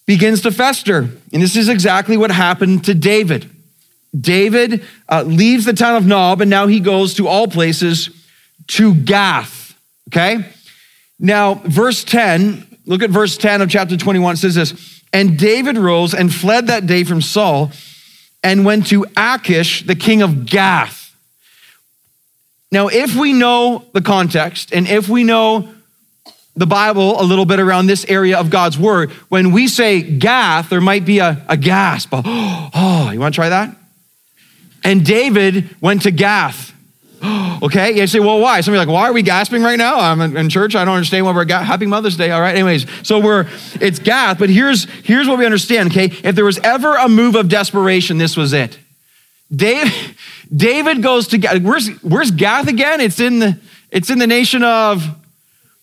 begins 0.05 0.41
to 0.41 0.51
fester. 0.51 1.09
And 1.33 1.41
this 1.41 1.55
is 1.55 1.69
exactly 1.69 2.17
what 2.17 2.31
happened 2.31 2.85
to 2.85 2.93
David. 2.93 3.49
David 4.19 4.83
uh, 5.09 5.23
leaves 5.23 5.65
the 5.65 5.73
town 5.73 5.95
of 5.95 6.05
Nob 6.05 6.41
and 6.41 6.49
now 6.49 6.67
he 6.67 6.79
goes 6.79 7.15
to 7.15 7.27
all 7.27 7.47
places 7.47 8.09
to 8.67 8.93
Gath. 8.95 9.77
Okay? 10.09 10.45
Now, 11.19 11.55
verse 11.55 12.03
10, 12.03 12.77
look 12.85 13.01
at 13.01 13.09
verse 13.09 13.37
10 13.37 13.61
of 13.61 13.69
chapter 13.69 13.97
21. 13.97 14.35
It 14.35 14.37
says 14.37 14.55
this 14.55 15.01
And 15.11 15.37
David 15.37 15.77
rose 15.77 16.13
and 16.13 16.33
fled 16.33 16.67
that 16.67 16.85
day 16.85 17.03
from 17.03 17.21
Saul 17.21 17.71
and 18.43 18.63
went 18.63 18.87
to 18.87 19.05
Achish, 19.17 19.85
the 19.85 19.95
king 19.95 20.21
of 20.21 20.45
Gath. 20.45 21.15
Now, 22.71 22.87
if 22.87 23.15
we 23.15 23.33
know 23.33 23.85
the 23.93 24.01
context 24.01 24.73
and 24.73 24.87
if 24.87 25.07
we 25.07 25.23
know 25.23 25.69
the 26.55 26.65
Bible 26.65 27.19
a 27.21 27.23
little 27.23 27.45
bit 27.45 27.59
around 27.59 27.87
this 27.87 28.05
area 28.05 28.39
of 28.39 28.49
God's 28.49 28.77
word, 28.77 29.11
when 29.29 29.51
we 29.51 29.67
say 29.67 30.01
Gath, 30.01 30.69
there 30.69 30.81
might 30.81 31.05
be 31.05 31.19
a, 31.19 31.43
a 31.47 31.57
gasp. 31.57 32.13
Oh, 32.77 33.09
you 33.11 33.19
want 33.19 33.33
to 33.33 33.37
try 33.37 33.49
that? 33.49 33.75
And 34.83 35.05
David 35.05 35.75
went 35.81 36.01
to 36.03 36.11
Gath. 36.11 36.73
okay, 37.63 37.99
you 37.99 38.07
say, 38.07 38.19
well, 38.19 38.39
why? 38.39 38.61
Somebody 38.61 38.85
like, 38.85 38.93
why 38.93 39.09
are 39.09 39.13
we 39.13 39.21
gasping 39.21 39.63
right 39.63 39.77
now? 39.77 39.99
I'm 39.99 40.21
in 40.21 40.49
church. 40.49 40.75
I 40.75 40.85
don't 40.85 40.95
understand 40.95 41.25
why 41.25 41.33
we're 41.33 41.47
happy 41.47 41.85
Mother's 41.85 42.17
Day. 42.17 42.31
All 42.31 42.41
right, 42.41 42.55
anyways, 42.55 42.85
so 43.03 43.19
we're 43.19 43.47
it's 43.79 43.99
Gath, 43.99 44.39
but 44.39 44.49
here's 44.49 44.85
here's 45.03 45.27
what 45.27 45.37
we 45.37 45.45
understand. 45.45 45.91
Okay, 45.91 46.05
if 46.05 46.35
there 46.35 46.45
was 46.45 46.59
ever 46.59 46.95
a 46.95 47.07
move 47.07 47.35
of 47.35 47.49
desperation, 47.49 48.17
this 48.17 48.35
was 48.35 48.53
it. 48.53 48.77
David 49.53 49.93
David 50.55 51.01
goes 51.01 51.27
to 51.29 51.37
Gath. 51.37 51.61
Where's 51.61 51.87
where's 52.01 52.31
Gath 52.31 52.67
again? 52.67 53.01
It's 53.01 53.19
in 53.19 53.39
the 53.39 53.57
it's 53.91 54.09
in 54.09 54.19
the 54.19 54.27
nation 54.27 54.63
of 54.63 55.03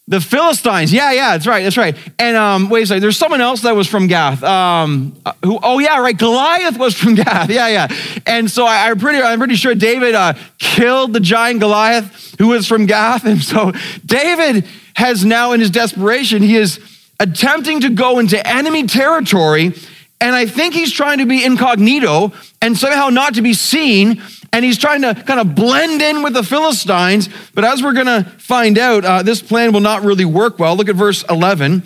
the 0.09 0.21
Philistines. 0.21 0.93
Yeah, 0.93 1.12
yeah, 1.12 1.33
that's 1.33 1.47
right. 1.47 1.62
That's 1.62 1.77
right. 1.77 1.97
And 2.19 2.37
um, 2.37 2.69
wait 2.69 2.83
a 2.83 2.87
second. 2.87 3.03
There's 3.03 3.17
someone 3.17 3.41
else 3.41 3.62
that 3.62 3.77
was 3.77 3.87
from 3.87 4.09
Gath. 4.09 4.43
Um, 4.43 5.17
uh, 5.25 5.33
who? 5.45 5.59
Oh, 5.62 5.79
yeah, 5.79 6.01
right. 6.01 6.17
Goliath 6.17 6.77
was 6.77 6.95
from 6.95 7.15
Gath. 7.17 7.51
Yeah, 7.51 7.69
yeah. 7.69 7.88
And 8.27 8.51
so 8.51 8.65
I, 8.67 8.91
am 8.91 8.99
pretty, 8.99 9.23
I'm 9.23 9.38
pretty 9.38 9.55
sure 9.55 9.75
David 9.75 10.15
uh, 10.15 10.35
killed 10.59 11.12
the 11.12 11.21
giant 11.21 11.61
Goliath 11.61 12.35
who 12.38 12.49
was 12.49 12.67
from 12.67 12.87
Gath. 12.87 13.25
And 13.33 13.41
so 13.41 13.73
David 14.05 14.67
has 14.95 15.25
now, 15.25 15.53
in 15.53 15.61
his 15.61 15.71
desperation, 15.71 16.43
he 16.43 16.57
is 16.57 16.81
attempting 17.21 17.81
to 17.81 17.91
go 17.91 18.19
into 18.19 18.45
enemy 18.47 18.87
territory. 18.87 19.73
And 20.21 20.35
I 20.35 20.47
think 20.47 20.75
he's 20.75 20.93
trying 20.93 21.19
to 21.19 21.27
be 21.27 21.45
incognito 21.45 22.33
and 22.61 22.77
somehow 22.77 23.09
not 23.09 23.35
to 23.35 23.43
be 23.43 23.55
seen 23.55 24.21
and 24.53 24.65
he's 24.65 24.77
trying 24.77 25.03
to 25.03 25.15
kind 25.15 25.41
of 25.41 25.55
blend 25.55 26.03
in 26.03 26.23
with 26.23 26.35
the 26.35 26.43
Philistines. 26.43 27.29
But 27.55 27.65
as 27.65 27.83
we're 27.83 27.95
going 27.95 28.07
to 28.07 28.25
find 28.38 28.79
out, 28.79 29.05
uh, 29.05 29.23
this 29.23 29.41
plan 29.41 29.73
will 29.73 29.81
not 29.81 30.03
really 30.03 30.27
work 30.27 30.59
well. 30.59 30.77
Look 30.77 30.91
at 30.91 30.97
verse 30.97 31.25
11. 31.29 31.85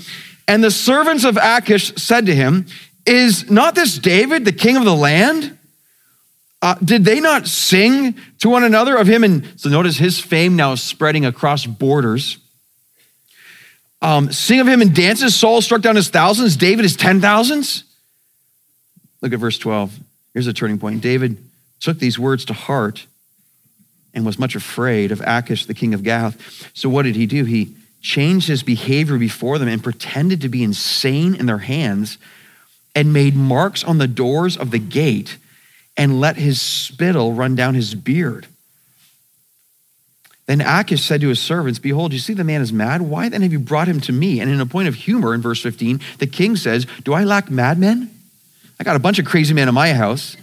And 0.48 0.64
the 0.64 0.70
servants 0.70 1.24
of 1.24 1.36
Achish 1.36 1.94
said 1.94 2.26
to 2.26 2.34
him, 2.34 2.66
Is 3.06 3.48
not 3.48 3.74
this 3.74 3.98
David, 3.98 4.44
the 4.44 4.52
king 4.52 4.76
of 4.76 4.84
the 4.84 4.94
land? 4.94 5.56
Uh, 6.60 6.74
did 6.82 7.04
they 7.04 7.20
not 7.20 7.46
sing 7.46 8.16
to 8.40 8.48
one 8.48 8.64
another 8.64 8.96
of 8.96 9.06
him? 9.06 9.22
And 9.22 9.46
so 9.60 9.68
notice 9.68 9.96
his 9.96 10.18
fame 10.18 10.56
now 10.56 10.72
is 10.72 10.82
spreading 10.82 11.24
across 11.24 11.66
borders. 11.66 12.38
Um, 14.02 14.32
sing 14.32 14.60
of 14.60 14.66
him 14.66 14.82
in 14.82 14.92
dances. 14.92 15.36
Saul 15.36 15.62
struck 15.62 15.82
down 15.82 15.96
his 15.96 16.08
thousands, 16.08 16.56
David 16.56 16.84
his 16.84 16.96
ten 16.96 17.20
thousands. 17.20 17.84
Look 19.20 19.32
at 19.32 19.38
verse 19.38 19.58
12. 19.58 19.98
Here's 20.34 20.46
a 20.46 20.52
turning 20.52 20.78
point. 20.78 21.00
David 21.00 21.38
took 21.80 21.98
these 21.98 22.18
words 22.18 22.44
to 22.46 22.52
heart 22.52 23.06
and 24.14 24.24
was 24.24 24.38
much 24.38 24.54
afraid 24.54 25.12
of 25.12 25.20
Achish, 25.20 25.66
the 25.66 25.74
king 25.74 25.94
of 25.94 26.02
Gath. 26.02 26.70
So 26.74 26.88
what 26.88 27.02
did 27.02 27.16
he 27.16 27.26
do? 27.26 27.44
He 27.44 27.76
changed 28.00 28.48
his 28.48 28.62
behavior 28.62 29.18
before 29.18 29.58
them 29.58 29.68
and 29.68 29.82
pretended 29.82 30.40
to 30.40 30.48
be 30.48 30.62
insane 30.62 31.34
in 31.34 31.46
their 31.46 31.58
hands 31.58 32.18
and 32.94 33.12
made 33.12 33.36
marks 33.36 33.84
on 33.84 33.98
the 33.98 34.08
doors 34.08 34.56
of 34.56 34.70
the 34.70 34.78
gate 34.78 35.36
and 35.96 36.20
let 36.20 36.36
his 36.36 36.60
spittle 36.60 37.32
run 37.32 37.54
down 37.54 37.74
his 37.74 37.94
beard. 37.94 38.46
Then 40.46 40.60
Achish 40.60 41.02
said 41.02 41.20
to 41.22 41.28
his 41.28 41.40
servants, 41.40 41.78
Behold, 41.78 42.12
you 42.12 42.18
see 42.20 42.32
the 42.32 42.44
man 42.44 42.62
is 42.62 42.72
mad. 42.72 43.02
Why 43.02 43.28
then 43.28 43.42
have 43.42 43.52
you 43.52 43.58
brought 43.58 43.88
him 43.88 44.00
to 44.02 44.12
me? 44.12 44.40
And 44.40 44.48
in 44.48 44.60
a 44.60 44.66
point 44.66 44.86
of 44.86 44.94
humor, 44.94 45.34
in 45.34 45.42
verse 45.42 45.60
15, 45.60 46.00
the 46.18 46.26
king 46.26 46.54
says, 46.56 46.86
Do 47.02 47.12
I 47.12 47.24
lack 47.24 47.50
madmen? 47.50 48.10
I 48.78 48.84
got 48.84 48.96
a 48.96 49.00
bunch 49.00 49.18
of 49.18 49.26
crazy 49.26 49.54
men 49.54 49.68
in 49.68 49.74
my 49.74 49.92
house. 49.92 50.36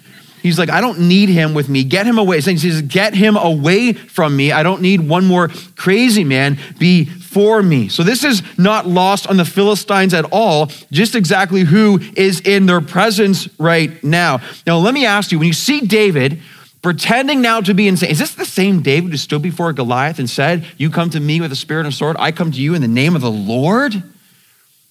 He's 0.44 0.60
like, 0.60 0.70
I 0.70 0.82
don't 0.82 1.00
need 1.00 1.30
him 1.30 1.54
with 1.54 1.70
me. 1.70 1.86
Get 1.86 2.06
him 2.06 2.18
away. 2.18 2.42
He 2.42 2.58
says, 2.58 2.82
Get 2.82 3.16
him 3.16 3.38
away 3.38 3.94
from 3.94 4.36
me. 4.36 4.52
I 4.52 4.62
don't 4.62 4.82
need 4.82 5.00
one 5.00 5.26
more 5.26 5.48
crazy 5.78 6.26
man 6.26 6.60
before 6.78 7.64
me. 7.64 7.88
So 7.88 8.04
this 8.04 8.26
is 8.26 8.44
not 8.58 8.86
lost 8.86 9.26
on 9.26 9.38
the 9.38 9.46
Philistines 9.46 10.14
at 10.14 10.26
all, 10.34 10.70
just 10.92 11.16
exactly 11.16 11.62
who 11.62 12.02
is 12.18 12.42
in 12.42 12.66
their 12.66 12.82
presence 12.82 13.48
right 13.58 14.04
now. 14.04 14.42
Now, 14.68 14.80
let 14.80 14.94
me 14.94 15.06
ask 15.06 15.32
you 15.32 15.40
when 15.40 15.48
you 15.48 15.54
see 15.54 15.80
David, 15.80 16.42
pretending 16.82 17.42
now 17.42 17.62
to 17.62 17.74
be 17.74 17.88
insane. 17.88 18.12
Is 18.12 18.20
this 18.20 18.36
the 18.36 18.44
same 18.44 18.82
David 18.82 19.12
who 19.12 19.18
stood 19.18 19.42
before 19.42 19.72
Goliath 19.72 20.20
and 20.20 20.30
said, 20.30 20.66
You 20.76 20.90
come 20.90 21.10
to 21.12 21.22
me 21.22 21.40
with 21.40 21.54
a 21.54 21.56
spirit 21.56 21.86
and 21.86 21.94
a 21.94 21.96
sword, 21.96 22.18
I 22.20 22.34
come 22.34 22.52
to 22.52 22.60
you 22.60 22.76
in 22.76 22.82
the 22.82 22.90
name 22.90 23.16
of 23.16 23.22
the 23.22 23.32
Lord? 23.32 23.94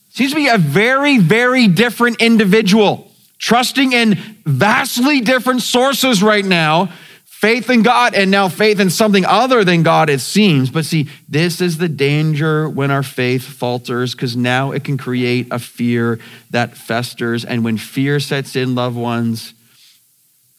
Seems 0.09 0.31
to 0.31 0.37
be 0.37 0.49
a 0.49 0.57
very, 0.57 1.19
very 1.19 1.69
different 1.69 2.23
individual 2.23 3.12
trusting 3.42 3.92
in 3.92 4.14
vastly 4.46 5.20
different 5.20 5.61
sources 5.61 6.22
right 6.22 6.44
now 6.44 6.88
faith 7.24 7.68
in 7.70 7.83
God 7.83 8.14
and 8.14 8.31
now 8.31 8.48
faith 8.48 8.78
in 8.78 8.88
something 8.88 9.24
other 9.24 9.64
than 9.64 9.83
God, 9.83 10.09
it 10.09 10.20
seems. 10.20 10.70
But 10.70 10.85
see, 10.85 11.09
this 11.28 11.61
is 11.61 11.76
the 11.76 11.88
danger 11.88 12.68
when 12.68 12.92
our 12.92 13.02
faith 13.02 13.42
falters 13.42 14.14
because 14.14 14.37
now 14.37 14.70
it 14.70 14.85
can 14.85 14.96
create 14.96 15.48
a 15.50 15.59
fear 15.59 16.20
that 16.50 16.76
festers. 16.76 17.44
And 17.44 17.64
when 17.64 17.78
fear 17.78 18.20
sets 18.20 18.55
in, 18.55 18.76
loved 18.76 18.96
ones, 18.96 19.55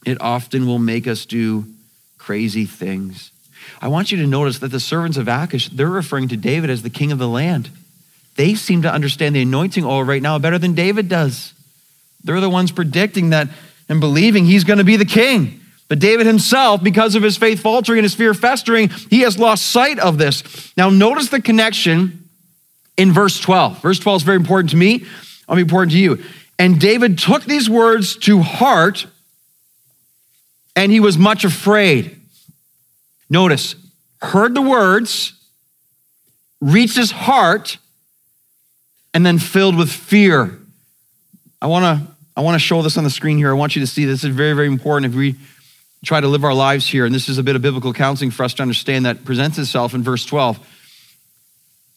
it 0.06 0.20
often 0.20 0.68
will 0.68 0.78
make 0.78 1.08
us 1.08 1.26
do 1.26 1.64
crazy 2.18 2.66
things. 2.66 3.32
I 3.82 3.88
want 3.88 4.12
you 4.12 4.18
to 4.18 4.28
notice 4.28 4.60
that 4.60 4.72
the 4.72 4.82
servants 4.82 5.16
of 5.16 5.30
Achish, 5.30 5.70
they're 5.70 5.88
referring 5.88 6.28
to 6.28 6.38
David 6.38 6.70
as 6.70 6.82
the 6.82 6.90
king 6.90 7.14
of 7.14 7.18
the 7.18 7.30
land. 7.30 7.70
They 8.36 8.56
seem 8.56 8.82
to 8.82 8.92
understand 8.92 9.38
the 9.38 9.44
anointing 9.44 9.86
oil 9.86 10.04
right 10.04 10.22
now 10.22 10.38
better 10.38 10.58
than 10.58 10.74
David 10.74 11.08
does. 11.08 11.54
They're 12.24 12.42
the 12.42 12.50
ones 12.50 12.72
predicting 12.72 13.30
that 13.32 13.50
and 13.90 14.00
believing 14.00 14.46
he's 14.46 14.64
going 14.64 14.80
to 14.80 14.84
be 14.84 14.96
the 14.96 15.06
king. 15.06 15.60
But 15.90 16.00
David 16.00 16.26
himself, 16.26 16.82
because 16.82 17.16
of 17.16 17.24
his 17.24 17.38
faith 17.38 17.60
faltering 17.60 18.00
and 18.00 18.06
his 18.06 18.16
fear 18.16 18.34
festering, 18.34 18.90
he 19.10 19.22
has 19.22 19.38
lost 19.38 19.66
sight 19.66 20.00
of 20.00 20.18
this. 20.18 20.74
Now, 20.78 20.90
notice 20.90 21.30
the 21.30 21.42
connection 21.42 22.30
in 22.98 23.12
verse 23.12 23.40
12. 23.40 23.82
Verse 23.82 24.00
12 24.00 24.22
is 24.22 24.24
very 24.24 24.38
important 24.38 24.72
to 24.72 24.78
me. 24.78 25.06
I'll 25.48 25.56
be 25.56 25.62
important 25.62 25.92
to 25.92 26.00
you. 26.00 26.24
And 26.58 26.80
David 26.80 27.18
took 27.18 27.44
these 27.44 27.70
words 27.70 28.16
to 28.18 28.42
heart 28.42 29.06
and 30.76 30.92
he 30.92 31.00
was 31.00 31.18
much 31.18 31.44
afraid. 31.44 32.20
Notice, 33.30 33.76
heard 34.22 34.56
the 34.56 34.62
words, 34.62 35.34
reached 36.62 36.96
his 36.96 37.12
heart, 37.12 37.78
and 39.14 39.26
then 39.26 39.38
filled 39.38 39.76
with 39.76 39.92
fear. 39.92 40.58
I 41.62 41.68
want 41.68 41.84
to 41.84 42.13
I 42.36 42.42
want 42.42 42.56
to 42.56 42.60
show 42.60 42.82
this 42.82 42.98
on 42.98 43.04
the 43.04 43.10
screen 43.10 43.38
here. 43.38 43.50
I 43.50 43.54
want 43.54 43.76
you 43.76 43.82
to 43.82 43.88
see 43.88 44.06
this 44.06 44.24
is 44.24 44.36
very 44.36 44.54
very 44.54 44.68
important 44.68 45.12
if 45.12 45.18
we 45.18 45.36
try 46.04 46.20
to 46.20 46.28
live 46.28 46.44
our 46.44 46.54
lives 46.54 46.88
here 46.88 47.06
and 47.06 47.16
this 47.16 47.30
is 47.30 47.38
a 47.38 47.44
bit 47.44 47.56
of 47.56 47.62
biblical 47.62 47.94
counseling 47.94 48.32
for 48.32 48.44
us 48.44 48.54
to 48.56 48.62
understand 48.62 49.06
that 49.06 49.24
presents 49.24 49.58
itself 49.58 49.94
in 49.94 50.04
verse 50.04 50.26
12 50.26 50.60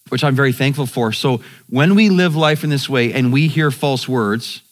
which 0.09 0.22
I'm 0.22 0.37
very 0.37 0.53
thankful 0.53 0.87
for. 0.87 1.12
So 1.12 1.40
when 1.68 1.94
we 1.94 2.11
live 2.11 2.37
life 2.37 2.64
in 2.64 2.70
this 2.70 2.88
way 2.88 3.12
and 3.12 3.33
we 3.33 3.49
hear 3.49 3.70
false 3.70 4.09
words, 4.09 4.62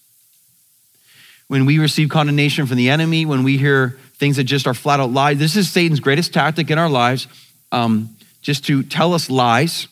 when 1.49 1.67
we 1.67 1.79
receive 1.79 2.09
condemnation 2.09 2.67
from 2.67 2.77
the 2.77 2.91
enemy, 2.91 3.27
when 3.27 3.43
we 3.43 3.59
hear 3.59 3.99
things 4.15 4.37
that 4.37 4.45
just 4.45 4.67
are 4.67 4.75
flat 4.75 5.01
out 5.01 5.11
lies, 5.11 5.39
this 5.39 5.57
is 5.57 5.71
Satan's 5.71 6.01
greatest 6.01 6.33
tactic 6.33 6.71
in 6.71 6.79
our 6.79 6.89
lives, 6.89 7.27
um, 7.73 8.17
just 8.43 8.65
to 8.67 8.83
tell 8.83 9.13
us 9.13 9.29
lies. 9.29 9.89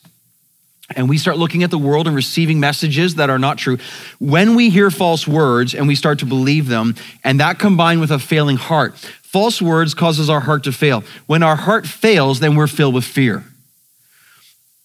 And 0.96 1.08
we 1.08 1.18
start 1.18 1.38
looking 1.38 1.62
at 1.62 1.70
the 1.70 1.78
world 1.78 2.06
and 2.06 2.16
receiving 2.16 2.60
messages 2.60 3.16
that 3.16 3.30
are 3.30 3.38
not 3.38 3.58
true. 3.58 3.78
When 4.18 4.54
we 4.54 4.70
hear 4.70 4.90
false 4.90 5.26
words 5.26 5.74
and 5.74 5.88
we 5.88 5.94
start 5.94 6.18
to 6.20 6.26
believe 6.26 6.68
them, 6.68 6.94
and 7.24 7.40
that 7.40 7.58
combined 7.58 8.00
with 8.00 8.10
a 8.10 8.18
failing 8.18 8.56
heart, 8.56 8.96
false 8.96 9.60
words 9.60 9.94
causes 9.94 10.28
our 10.30 10.40
heart 10.40 10.64
to 10.64 10.72
fail. 10.72 11.04
When 11.26 11.42
our 11.42 11.56
heart 11.56 11.86
fails, 11.86 12.40
then 12.40 12.56
we're 12.56 12.66
filled 12.66 12.94
with 12.94 13.04
fear. 13.04 13.44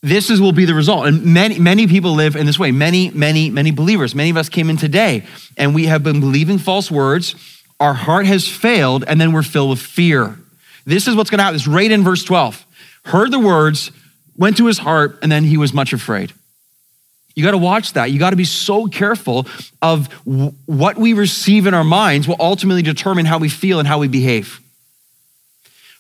This 0.04 0.30
is 0.30 0.39
will 0.39 0.52
be 0.52 0.65
the 0.65 0.76
result. 0.76 1.08
And 1.08 1.26
many 1.26 1.60
many 1.60 1.88
people 1.88 2.13
live 2.13 2.36
in 2.36 2.46
this 2.46 2.60
way. 2.60 2.72
Many 2.72 3.10
many 3.12 3.50
many 3.50 3.72
believers. 3.72 4.13
Many 4.13 4.30
of 4.30 4.38
us 4.38 4.48
came 4.48 4.70
in 4.70 4.78
today 4.78 5.26
and 5.58 5.74
we 5.74 5.86
have 5.86 6.04
been 6.04 6.20
believing 6.20 6.60
false 6.60 6.91
words. 6.91 7.36
Our 7.80 7.93
heart 7.93 8.26
has 8.28 8.48
failed 8.48 9.04
and 9.08 9.20
then 9.20 9.34
we're 9.34 9.43
filled 9.43 9.72
with 9.72 9.80
fear. 9.80 10.38
This 10.86 11.08
is 11.08 11.15
what's 11.15 11.30
going 11.30 11.39
to 11.39 11.43
happen. 11.43 11.56
It's 11.56 11.67
right 11.67 11.89
in 11.89 12.04
verse 12.04 12.24
12 12.24 12.65
heard 13.08 13.32
the 13.32 13.39
words 13.39 13.91
went 14.38 14.58
to 14.58 14.65
his 14.65 14.80
heart 14.80 15.19
and 15.21 15.32
then 15.32 15.43
he 15.43 15.58
was 15.58 15.73
much 15.73 15.93
afraid 15.93 16.34
you 17.36 17.43
got 17.43 17.52
to 17.52 17.58
watch 17.58 17.93
that 17.93 18.12
you 18.12 18.19
got 18.19 18.32
to 18.32 18.36
be 18.36 18.45
so 18.45 18.88
careful 18.88 19.45
of 19.82 20.10
w- 20.26 20.54
what 20.65 20.97
we 20.97 21.13
receive 21.13 21.67
in 21.67 21.73
our 21.73 21.84
minds 21.84 22.28
will 22.28 22.38
ultimately 22.39 22.82
determine 22.82 23.26
how 23.26 23.38
we 23.38 23.50
feel 23.50 23.80
and 23.80 23.88
how 23.88 24.00
we 24.00 24.08
behave 24.08 24.62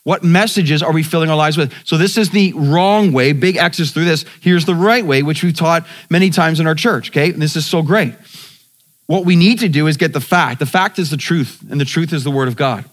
what 0.07 0.23
messages 0.23 0.81
are 0.81 0.93
we 0.93 1.03
filling 1.03 1.29
our 1.29 1.35
lives 1.35 1.57
with? 1.57 1.73
So, 1.85 1.97
this 1.97 2.17
is 2.17 2.29
the 2.29 2.53
wrong 2.53 3.11
way. 3.11 3.33
Big 3.33 3.57
X 3.57 3.81
is 3.81 3.91
through 3.91 4.05
this. 4.05 4.23
Here's 4.39 4.63
the 4.63 4.73
right 4.73 5.05
way, 5.05 5.21
which 5.21 5.43
we've 5.43 5.53
taught 5.53 5.85
many 6.09 6.29
times 6.29 6.61
in 6.61 6.65
our 6.65 6.75
church, 6.75 7.09
okay? 7.09 7.29
And 7.29 7.41
this 7.41 7.57
is 7.57 7.65
so 7.65 7.81
great. 7.81 8.15
What 9.07 9.25
we 9.25 9.35
need 9.35 9.59
to 9.59 9.67
do 9.67 9.85
is 9.85 9.97
get 9.97 10.13
the 10.13 10.21
fact. 10.21 10.59
The 10.59 10.65
fact 10.65 10.97
is 10.97 11.09
the 11.09 11.17
truth, 11.17 11.61
and 11.69 11.81
the 11.81 11.83
truth 11.83 12.13
is 12.13 12.23
the 12.23 12.31
word 12.31 12.47
of 12.47 12.55
God. 12.55 12.85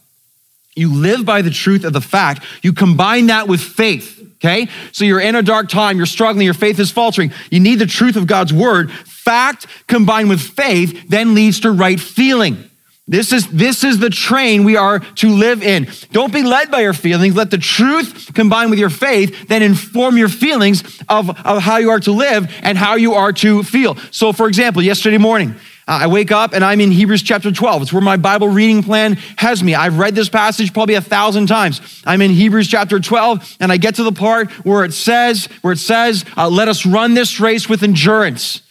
You 0.74 0.92
live 0.92 1.24
by 1.24 1.42
the 1.42 1.52
truth 1.52 1.84
of 1.84 1.92
the 1.92 2.00
fact. 2.00 2.42
You 2.62 2.72
combine 2.72 3.28
that 3.28 3.46
with 3.46 3.60
faith, 3.60 4.33
okay? 4.34 4.68
So 4.92 5.04
you're 5.04 5.20
in 5.20 5.34
a 5.34 5.42
dark 5.42 5.68
time, 5.68 5.96
you're 5.96 6.06
struggling, 6.06 6.44
your 6.44 6.54
faith 6.54 6.78
is 6.78 6.90
faltering. 6.90 7.32
You 7.50 7.60
need 7.60 7.78
the 7.78 7.86
truth 7.86 8.16
of 8.16 8.26
God's 8.26 8.52
word. 8.52 8.90
Fact 8.92 9.66
combined 9.86 10.28
with 10.28 10.40
faith 10.40 11.08
then 11.08 11.34
leads 11.34 11.60
to 11.60 11.70
right 11.70 11.98
feeling. 12.00 12.70
This 13.06 13.32
is, 13.32 13.46
this 13.48 13.84
is 13.84 13.98
the 13.98 14.08
train 14.08 14.64
we 14.64 14.76
are 14.76 14.98
to 14.98 15.28
live 15.28 15.62
in. 15.62 15.88
Don't 16.12 16.32
be 16.32 16.42
led 16.42 16.70
by 16.70 16.80
your 16.80 16.94
feelings. 16.94 17.36
Let 17.36 17.50
the 17.50 17.58
truth 17.58 18.32
combine 18.32 18.70
with 18.70 18.78
your 18.78 18.88
faith 18.88 19.48
then 19.48 19.62
inform 19.62 20.16
your 20.16 20.30
feelings 20.30 21.02
of, 21.08 21.28
of 21.46 21.62
how 21.62 21.76
you 21.76 21.90
are 21.90 22.00
to 22.00 22.12
live 22.12 22.50
and 22.62 22.78
how 22.78 22.94
you 22.94 23.12
are 23.12 23.32
to 23.34 23.62
feel. 23.62 23.96
So, 24.10 24.32
for 24.32 24.48
example, 24.48 24.82
yesterday 24.82 25.18
morning, 25.18 25.54
I 25.86 26.06
wake 26.06 26.32
up 26.32 26.54
and 26.54 26.64
I'm 26.64 26.80
in 26.80 26.90
Hebrews 26.90 27.22
chapter 27.22 27.52
12. 27.52 27.82
It's 27.82 27.92
where 27.92 28.00
my 28.00 28.16
Bible 28.16 28.48
reading 28.48 28.82
plan 28.82 29.14
has 29.36 29.62
me. 29.62 29.74
I've 29.74 29.98
read 29.98 30.14
this 30.14 30.30
passage 30.30 30.72
probably 30.72 30.94
a 30.94 31.02
thousand 31.02 31.46
times. 31.46 32.02
I'm 32.06 32.22
in 32.22 32.30
Hebrews 32.30 32.68
chapter 32.68 32.98
12 32.98 33.58
and 33.60 33.70
I 33.70 33.76
get 33.76 33.96
to 33.96 34.02
the 34.02 34.12
part 34.12 34.50
where 34.64 34.84
it 34.84 34.94
says, 34.94 35.46
where 35.60 35.74
it 35.74 35.78
says, 35.78 36.24
uh, 36.36 36.48
let 36.48 36.68
us 36.68 36.86
run 36.86 37.12
this 37.12 37.38
race 37.38 37.68
with 37.68 37.82
endurance. 37.82 38.62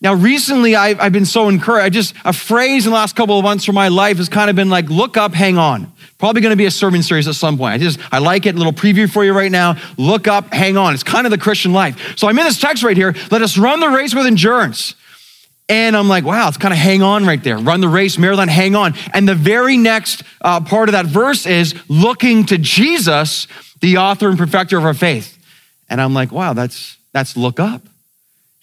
Now, 0.00 0.14
recently, 0.14 0.76
I've, 0.76 1.00
I've, 1.00 1.12
been 1.12 1.26
so 1.26 1.48
encouraged. 1.48 1.84
I 1.84 1.88
just, 1.88 2.14
a 2.24 2.32
phrase 2.32 2.86
in 2.86 2.92
the 2.92 2.96
last 2.96 3.16
couple 3.16 3.36
of 3.36 3.42
months 3.42 3.64
for 3.64 3.72
my 3.72 3.88
life 3.88 4.18
has 4.18 4.28
kind 4.28 4.48
of 4.48 4.54
been 4.54 4.70
like, 4.70 4.88
look 4.88 5.16
up, 5.16 5.34
hang 5.34 5.58
on. 5.58 5.92
Probably 6.18 6.40
going 6.40 6.52
to 6.52 6.56
be 6.56 6.66
a 6.66 6.70
sermon 6.70 7.02
series 7.02 7.26
at 7.26 7.34
some 7.34 7.58
point. 7.58 7.74
I 7.74 7.78
just, 7.78 7.98
I 8.12 8.18
like 8.18 8.46
it. 8.46 8.54
A 8.54 8.58
little 8.58 8.72
preview 8.72 9.10
for 9.10 9.24
you 9.24 9.32
right 9.32 9.50
now. 9.50 9.76
Look 9.96 10.28
up, 10.28 10.54
hang 10.54 10.76
on. 10.76 10.94
It's 10.94 11.02
kind 11.02 11.26
of 11.26 11.32
the 11.32 11.38
Christian 11.38 11.72
life. 11.72 12.16
So 12.16 12.28
I'm 12.28 12.38
in 12.38 12.44
this 12.44 12.60
text 12.60 12.84
right 12.84 12.96
here. 12.96 13.14
Let 13.32 13.42
us 13.42 13.58
run 13.58 13.80
the 13.80 13.88
race 13.88 14.14
with 14.14 14.26
endurance. 14.26 14.94
And 15.68 15.96
I'm 15.96 16.08
like, 16.08 16.24
wow, 16.24 16.48
it's 16.48 16.56
kind 16.56 16.72
of 16.72 16.78
hang 16.78 17.02
on 17.02 17.26
right 17.26 17.42
there. 17.42 17.58
Run 17.58 17.80
the 17.80 17.88
race, 17.88 18.16
marathon, 18.16 18.48
hang 18.48 18.74
on. 18.74 18.94
And 19.12 19.28
the 19.28 19.34
very 19.34 19.76
next 19.76 20.22
uh, 20.40 20.60
part 20.60 20.88
of 20.88 20.94
that 20.94 21.06
verse 21.06 21.44
is 21.44 21.74
looking 21.88 22.46
to 22.46 22.56
Jesus, 22.56 23.46
the 23.80 23.98
author 23.98 24.28
and 24.30 24.38
perfecter 24.38 24.78
of 24.78 24.84
our 24.84 24.94
faith. 24.94 25.36
And 25.90 26.00
I'm 26.00 26.14
like, 26.14 26.32
wow, 26.32 26.54
that's, 26.54 26.96
that's 27.12 27.36
look 27.36 27.60
up. 27.60 27.82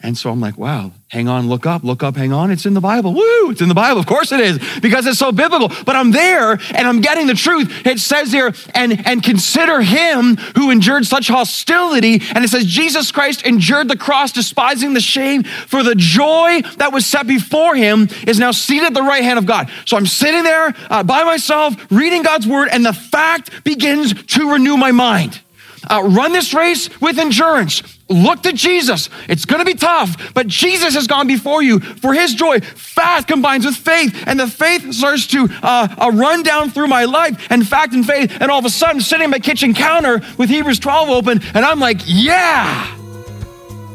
And 0.06 0.16
so 0.16 0.30
I'm 0.30 0.40
like, 0.40 0.56
wow, 0.56 0.92
hang 1.08 1.28
on, 1.28 1.50
look 1.50 1.66
up, 1.66 1.84
look 1.84 2.04
up, 2.04 2.16
hang 2.16 2.32
on. 2.32 2.52
It's 2.52 2.68
in 2.68 2.76
the 2.76 2.80
Bible. 2.80 3.16
Woo, 3.16 3.50
it's 3.50 3.62
in 3.62 3.70
the 3.70 3.74
Bible. 3.74 4.00
Of 4.00 4.06
course 4.06 4.32
it 4.32 4.40
is, 4.40 4.60
because 4.80 5.08
it's 5.08 5.18
so 5.18 5.32
biblical. 5.32 5.72
But 5.84 5.96
I'm 5.96 6.12
there 6.12 6.52
and 6.52 6.88
I'm 6.88 7.02
getting 7.02 7.26
the 7.26 7.34
truth. 7.34 7.88
It 7.88 8.00
says 8.00 8.32
here, 8.32 8.54
and, 8.76 9.04
and 9.08 9.24
consider 9.24 9.82
him 9.82 10.36
who 10.56 10.70
endured 10.70 11.08
such 11.08 11.28
hostility. 11.28 12.22
And 12.36 12.46
it 12.46 12.50
says, 12.50 12.66
Jesus 12.66 13.12
Christ 13.12 13.48
endured 13.48 13.88
the 13.88 13.98
cross, 13.98 14.32
despising 14.32 14.94
the 14.94 15.02
shame 15.02 15.42
for 15.44 15.82
the 15.82 15.96
joy 15.96 16.62
that 16.78 16.94
was 16.94 17.08
set 17.08 17.26
before 17.26 17.76
him 17.76 18.08
is 18.28 18.38
now 18.38 18.52
seated 18.52 18.86
at 18.86 18.94
the 18.94 19.02
right 19.02 19.24
hand 19.24 19.40
of 19.40 19.48
God. 19.48 19.72
So 19.86 19.98
I'm 19.98 20.06
sitting 20.06 20.44
there 20.44 20.76
uh, 20.92 21.02
by 21.02 21.24
myself, 21.24 21.76
reading 21.90 22.22
God's 22.22 22.46
word, 22.46 22.70
and 22.72 22.86
the 22.86 22.94
fact 22.94 23.64
begins 23.64 24.14
to 24.36 24.52
renew 24.52 24.78
my 24.78 24.92
mind. 24.92 25.42
Uh, 25.90 26.04
run 26.04 26.32
this 26.32 26.54
race 26.54 26.90
with 27.02 27.18
endurance. 27.18 27.82
Look 28.08 28.44
to 28.44 28.54
Jesus. 28.54 29.10
It's 29.28 29.46
going 29.46 29.60
to 29.60 29.66
be 29.66 29.74
tough, 29.74 30.34
but 30.36 30.46
Jesus 30.48 30.94
has 30.94 31.08
gone 31.08 31.28
before 31.28 31.64
you 31.64 31.80
for 31.80 32.14
his 32.14 32.36
joy. 32.36 32.60
Faith 32.60 33.26
combines 33.26 33.66
with 33.66 33.76
faith, 33.76 34.24
and 34.28 34.40
the 34.40 34.48
faith 34.48 34.94
starts 34.94 35.26
to 35.28 35.48
uh, 35.64 35.88
uh, 35.98 36.12
run 36.14 36.44
down 36.44 36.70
through 36.70 36.88
my 36.88 37.06
life, 37.06 37.48
and 37.50 37.68
fact 37.68 37.94
and 37.94 38.06
faith. 38.06 38.38
And 38.40 38.52
all 38.52 38.60
of 38.60 38.66
a 38.66 38.70
sudden, 38.70 39.02
sitting 39.02 39.26
at 39.26 39.30
my 39.32 39.40
kitchen 39.40 39.74
counter 39.74 40.22
with 40.38 40.50
Hebrews 40.50 40.80
12 40.80 41.10
open, 41.10 41.42
and 41.56 41.66
I'm 41.66 41.80
like, 41.80 42.02
yeah, 42.06 42.96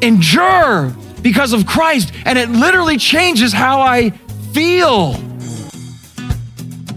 endure 0.01 0.93
because 1.21 1.53
of 1.53 1.65
Christ. 1.65 2.11
And 2.25 2.37
it 2.37 2.49
literally 2.49 2.97
changes 2.97 3.53
how 3.53 3.79
I 3.79 4.09
feel. 4.53 5.30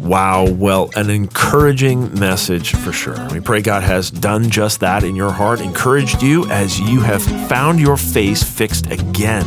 Wow, 0.04 0.50
well, 0.50 0.90
an 0.96 1.08
encouraging 1.08 2.18
message 2.18 2.74
for 2.76 2.92
sure. 2.92 3.16
We 3.30 3.40
pray 3.40 3.62
God 3.62 3.82
has 3.82 4.10
done 4.10 4.50
just 4.50 4.80
that 4.80 5.02
in 5.02 5.16
your 5.16 5.32
heart, 5.32 5.60
encouraged 5.62 6.22
you 6.22 6.44
as 6.50 6.78
you 6.78 7.00
have 7.00 7.22
found 7.48 7.80
your 7.80 7.96
face 7.96 8.42
fixed 8.42 8.90
again 8.90 9.46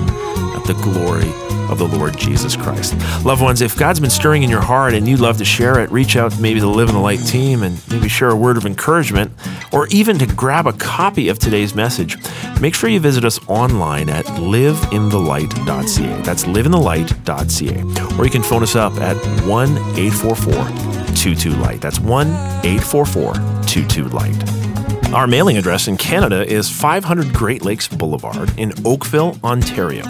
at 0.55 0.63
the 0.65 0.73
glory 0.81 1.46
of 1.69 1.77
the 1.79 1.87
Lord 1.87 2.17
Jesus 2.17 2.55
Christ. 2.55 2.95
Loved 3.23 3.41
ones, 3.41 3.61
if 3.61 3.77
God's 3.77 3.99
been 3.99 4.09
stirring 4.09 4.43
in 4.43 4.49
your 4.49 4.61
heart 4.61 4.93
and 4.93 5.07
you'd 5.07 5.19
love 5.19 5.37
to 5.37 5.45
share 5.45 5.79
it, 5.79 5.91
reach 5.91 6.15
out 6.15 6.31
to 6.31 6.41
maybe 6.41 6.59
the 6.59 6.67
Live 6.67 6.89
in 6.89 6.95
the 6.95 7.01
Light 7.01 7.19
team 7.25 7.63
and 7.63 7.81
maybe 7.89 8.09
share 8.09 8.29
a 8.29 8.35
word 8.35 8.57
of 8.57 8.65
encouragement 8.65 9.31
or 9.71 9.87
even 9.87 10.17
to 10.19 10.25
grab 10.25 10.67
a 10.67 10.73
copy 10.73 11.29
of 11.29 11.39
today's 11.39 11.75
message. 11.75 12.17
Make 12.59 12.75
sure 12.75 12.89
you 12.89 12.99
visit 12.99 13.23
us 13.25 13.39
online 13.47 14.09
at 14.09 14.25
liveinthelight.ca. 14.25 16.21
That's 16.23 16.45
liveinthelight.ca. 16.45 18.17
Or 18.17 18.25
you 18.25 18.31
can 18.31 18.43
phone 18.43 18.63
us 18.63 18.75
up 18.75 18.93
at 18.93 19.15
1 19.45 19.69
844 19.97 21.07
22 21.15 21.49
Light. 21.51 21.81
That's 21.81 21.99
1 21.99 22.27
844 22.27 23.33
22 23.63 24.05
Light. 24.09 24.67
Our 25.13 25.25
mailing 25.25 25.57
address 25.57 25.87
in 25.87 25.95
Canada 25.97 26.45
is 26.45 26.69
500 26.69 27.33
Great 27.33 27.63
Lakes 27.63 27.87
Boulevard 27.87 28.51
in 28.57 28.73
Oakville, 28.85 29.37
Ontario. 29.43 30.03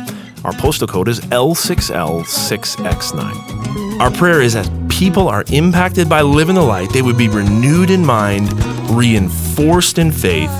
Our 0.43 0.54
postal 0.54 0.88
code 0.88 1.08
is 1.08 1.19
L6L6X9. 1.21 4.00
Our 4.00 4.12
prayer 4.12 4.41
is 4.41 4.56
as 4.56 4.69
people 4.89 5.28
are 5.28 5.43
impacted 5.52 6.08
by 6.08 6.21
living 6.21 6.56
the 6.56 6.62
light, 6.62 6.91
they 6.91 7.02
would 7.02 7.17
be 7.17 7.28
renewed 7.28 7.89
in 7.89 8.06
mind, 8.06 8.52
reinforced 8.89 9.97
in 9.97 10.12
faith, 10.12 10.52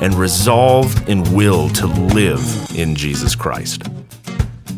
and 0.00 0.14
resolved 0.14 1.08
in 1.08 1.22
will 1.34 1.68
to 1.70 1.86
live 1.86 2.40
in 2.76 2.94
Jesus 2.94 3.34
Christ. 3.34 3.82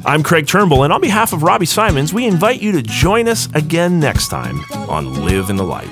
I'm 0.04 0.22
Craig 0.22 0.46
Turnbull, 0.46 0.84
and 0.84 0.92
on 0.92 1.00
behalf 1.00 1.32
of 1.32 1.42
Robbie 1.42 1.66
Symons, 1.66 2.14
we 2.14 2.26
invite 2.26 2.62
you 2.62 2.70
to 2.72 2.82
join 2.82 3.28
us 3.28 3.48
again 3.54 3.98
next 3.98 4.28
time 4.28 4.60
on 4.88 5.24
Live 5.24 5.50
in 5.50 5.56
the 5.56 5.64
Light. 5.64 5.88